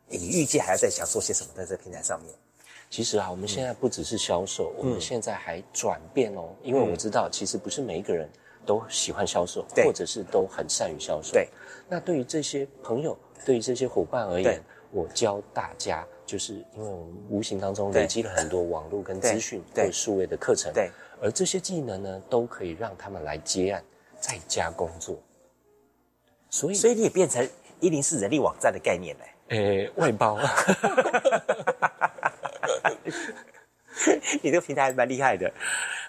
[0.07, 2.31] 你预计还要再想做些什么在这个平台上面？
[2.89, 6.55] 其实啊，我们现在不只是销售，我们现在还转变哦。
[6.61, 8.29] 因为我知道，其实不是每一个人
[8.65, 11.33] 都喜欢销售，或者是都很善于销售。
[11.33, 11.49] 对。
[11.89, 14.63] 那对于这些朋友，对于这些伙伴而言，
[14.97, 20.89] 我教大家，就是因为我们无形当中累积了很多网络跟资讯、对数位的课程，对。
[21.21, 23.83] 而这些技能呢，都可以让他们来接案，
[24.19, 25.15] 在家工作。
[26.49, 27.47] 所以，所以你也变成
[27.79, 29.23] 一零四人力网站的概念嘞。
[29.49, 30.39] 诶，外包。
[34.41, 35.51] 你这个平台还蛮厉害的，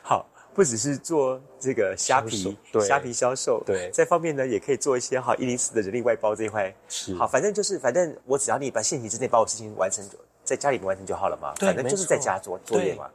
[0.02, 7.14] 好，不只是做这个虾皮，虾皮销售，对，这方面呢也可以做一些好一零四的人力外包这一块，是。
[7.14, 10.04] 好，反正就是反正我只要你把限期之内把我事情完成，
[10.42, 13.08] 在家里面完成就好了嘛，反正就是在家做作业嘛。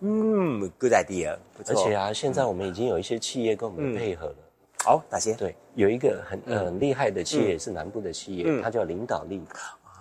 [0.00, 4.36] 嗯，嗯，good idea，而且啊，现在我们已经有一些企业跟我们配合了。
[4.84, 5.34] 好，哪些？
[5.34, 9.40] 对，有一个很很厉害的企业是南部的企业，它叫领导力。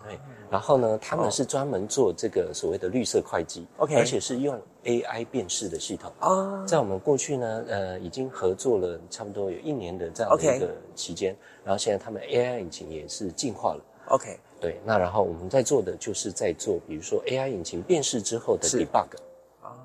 [0.03, 6.65] 对，然后呢，他们是专门做这个所谓的绿色会计，OK，而且是用 AI 辨识的系统啊。
[6.65, 14.79] 在我们过去呢，呃，已经合作了差不多有一年的这样的一个期间，然后现在他们 AI 引擎也是进化了，OK，对。
[14.83, 19.07] 那然后我们在做的就是在做，比如说 AI 引擎辨识之后的 debug
[19.61, 19.77] 啊，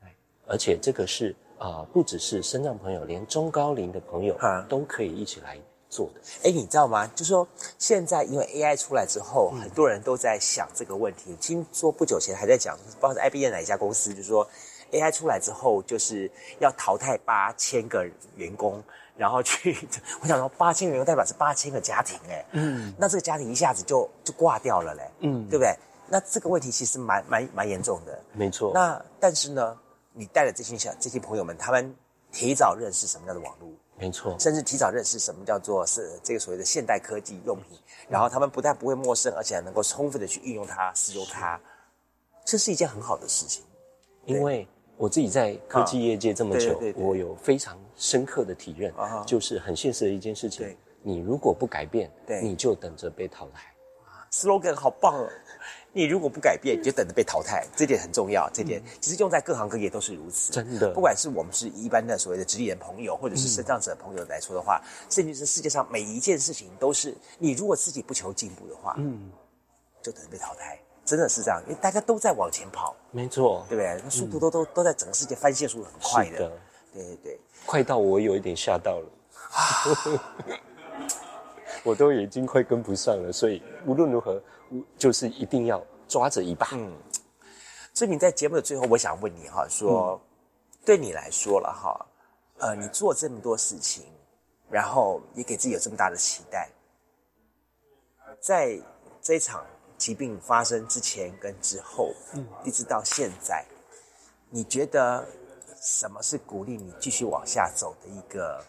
[0.00, 0.10] 对，
[0.46, 4.36] 而且这个是啊，不只是身障朋友，连中高龄的朋友
[4.68, 5.56] 都可以一起来。
[5.96, 7.10] 做的，哎，你知道吗？
[7.14, 11.34] 就是说，现在因为 AI 出来之后，很多人都在想这个问题。
[11.40, 14.46] 听说不久前还在讲，不知道是 IBM 哪一家公司，就是说
[14.92, 18.82] AI 出来之后，就是要淘汰八千个员工，
[19.16, 19.74] 然后去，
[20.20, 25.74] 我想说八千员工代表是八千个家庭，哎，嗯，那这个家庭一下子就就挂掉了嘞，嗯，对不对？
[26.08, 28.70] 那这个问题其实蛮蛮蛮严重的，没错。
[28.72, 29.76] 那但是呢，
[30.12, 31.92] 你带了这些小这些朋友们，他们
[32.30, 33.68] 提早认识什么样的网络？
[33.98, 37.78] 没错，甚至提早认识什么叫做是这个所谓的现代科技用品，
[38.08, 41.58] 然后他们不但不会陌生，而且还能够充分的去运用它、使用它，
[42.44, 43.64] 这是一件很好的事情。
[44.26, 48.92] 因为我自己在科技业界这么久，我有非常深刻的体认，
[49.26, 52.10] 就是很现实的一件事情：你如果不改变，
[52.42, 53.72] 你就等着被淘汰。
[54.30, 55.28] slogan 好棒哦！
[55.96, 58.50] 你如果不改变，你就等着被淘汰，这点很重要。
[58.52, 60.52] 这点其实用在各行各业都是如此。
[60.52, 64.78] 真的，不管是我们是一般的所谓的直立人朋友，或者是身障者朋友来说的话，
[65.08, 69.30] 甚至是世界上每一件事情都是，你如果自己不求进步的话，嗯，
[70.02, 70.78] 就等着被淘汰。
[71.06, 72.94] 真的是这样，因为大家都在往前跑。
[73.10, 73.98] 没错，对不对？
[74.04, 76.36] 那速度都都都在整个世界翻线速度很快的。
[76.36, 76.50] 对
[76.92, 79.08] 对对，快到我有一点吓到了。
[81.86, 84.42] 我都已经快跟不上了，所以无论如何，
[84.98, 86.68] 就是一定要抓着一把。
[86.72, 86.92] 嗯，
[87.94, 90.20] 所以你在节目的最后，我想问你哈，说
[90.84, 92.06] 对你来说了哈，
[92.58, 94.04] 呃，你做这么多事情，
[94.68, 96.68] 然后也给自己有这么大的期待，
[98.40, 98.76] 在
[99.22, 99.64] 这一场
[99.96, 103.64] 疾病发生之前跟之后，嗯，一直到现在，
[104.50, 105.24] 你觉得
[105.80, 108.60] 什么是鼓励你继续往下走的一个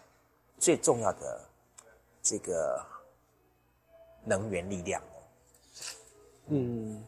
[0.56, 1.44] 最重要的
[2.22, 2.80] 这个？
[4.28, 5.02] 能源力量
[6.48, 7.02] 嗯，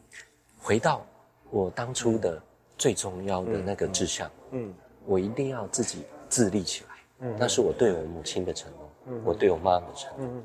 [0.59, 1.05] 回到
[1.49, 2.41] 我当初的
[2.77, 4.73] 最重要的那个志向，嗯，
[5.05, 10.43] 我一定要自己自立起来，嗯，那是我对我母亲的承诺，嗯，我对我妈的承诺，嗯，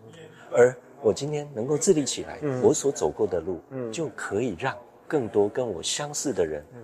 [0.52, 4.76] 而我今天能够自立起来，嗯，我所走过的路，嗯，就可以让
[5.08, 6.82] 更多跟我相似的人，嗯。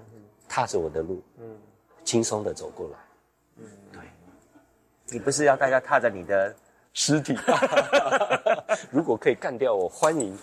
[0.49, 1.57] 踏着我的路，嗯，
[2.05, 2.99] 轻松的走过来，
[3.57, 4.03] 嗯，对，
[5.09, 6.55] 你不是要大家踏着你的。
[6.95, 7.34] 尸体，
[8.93, 10.36] 如果可以干掉我，欢迎。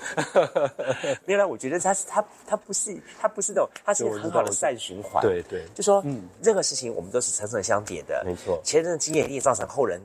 [1.28, 5.22] 原来我觉得他是他他不是他不是那种，他是很好的善循环。
[5.22, 8.24] 对对，就说嗯，任何事情我们都是层层相叠的。
[8.26, 10.02] 没错，前人的经验也造成后人，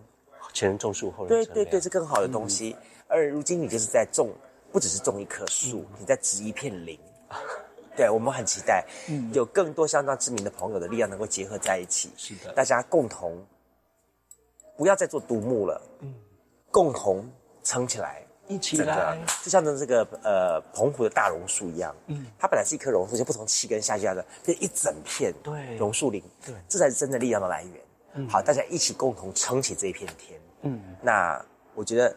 [0.52, 2.76] 前人种树，后人对对对，是更好的东西。
[3.08, 4.30] 而如今你就是在种，
[4.70, 6.98] 不只是种一棵树，你在植一片林。
[7.96, 8.84] 对我们很期待，
[9.32, 12.10] 有更多相当知名的朋友的力量能够结合在一起。
[12.18, 13.42] 是的，大家共同
[14.76, 15.80] 不要再做独木了。
[16.00, 16.12] 嗯。
[16.74, 17.24] 共同
[17.62, 25.76] 撑起来，一起来，就像这个呃澎湖的大榕树一样，嗯，它本来是一棵榕树，就不同气根下去的，变一整片对。
[25.76, 27.72] 榕树林，对，这才是真的力量的来源。
[28.14, 31.40] 嗯，好，大家一起共同撑起这一片天，嗯，那
[31.76, 32.12] 我觉得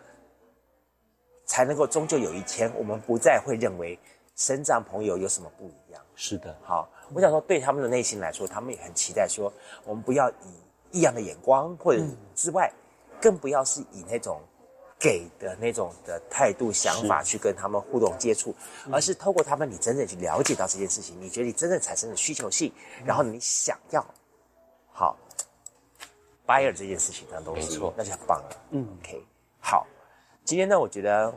[1.45, 3.99] 才能够终究有一天，我们不再会认为
[4.35, 6.01] 生长朋友有什么不一样。
[6.15, 9.53] 是的，好，我想说，对他们的内心来说，他们也很期待说，
[9.85, 12.01] 我们不要以异样的眼光或者
[12.33, 12.73] 之外。
[13.27, 14.39] 更不要是以那种
[14.97, 18.55] 给的那种的态度、想法去跟他们互动接触，
[18.89, 22.71] 而是透过他们，你真正去了解到这件事情，你觉得你真正产生的需求性，
[23.03, 24.01] 然后你想要
[24.93, 25.17] 好
[26.45, 28.49] buyer 这件事情的东西，那就很棒了。
[28.69, 29.21] 嗯，OK，
[29.59, 29.85] 好，
[30.45, 31.33] 今天呢，我觉得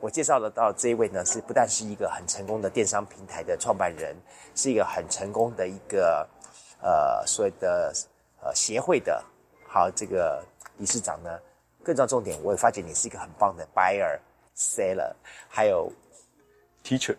[0.00, 4.16] 我介绍的到这一位呢，是不但是一个很成功的电商平台的创办人，
[4.54, 6.26] 是一个很成功的一个
[6.80, 7.92] 呃所谓的
[8.42, 9.22] 呃协会的，
[9.68, 10.42] 好这个。
[10.78, 11.38] 理事长呢？
[11.82, 14.18] 更重要重点，我也发觉你是一个很棒的 buyer、
[14.56, 15.12] seller，
[15.48, 15.92] 还有
[16.82, 17.14] teacher，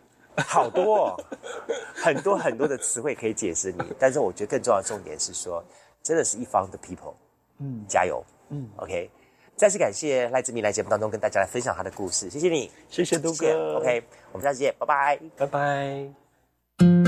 [0.45, 1.17] 好多
[1.95, 3.81] 很多很多的词汇可以解释你。
[3.97, 5.63] 但是我觉得更重要的重点是说，
[6.03, 7.13] 真的是一方的 people，
[7.59, 9.09] 嗯，加油，嗯，OK。
[9.55, 14.03] 再次感谢赖志明来节目当中跟大家来分享他的故事，谢谢你，谢谢东哥，OK。
[14.33, 17.06] 我们下次见，拜拜，拜拜。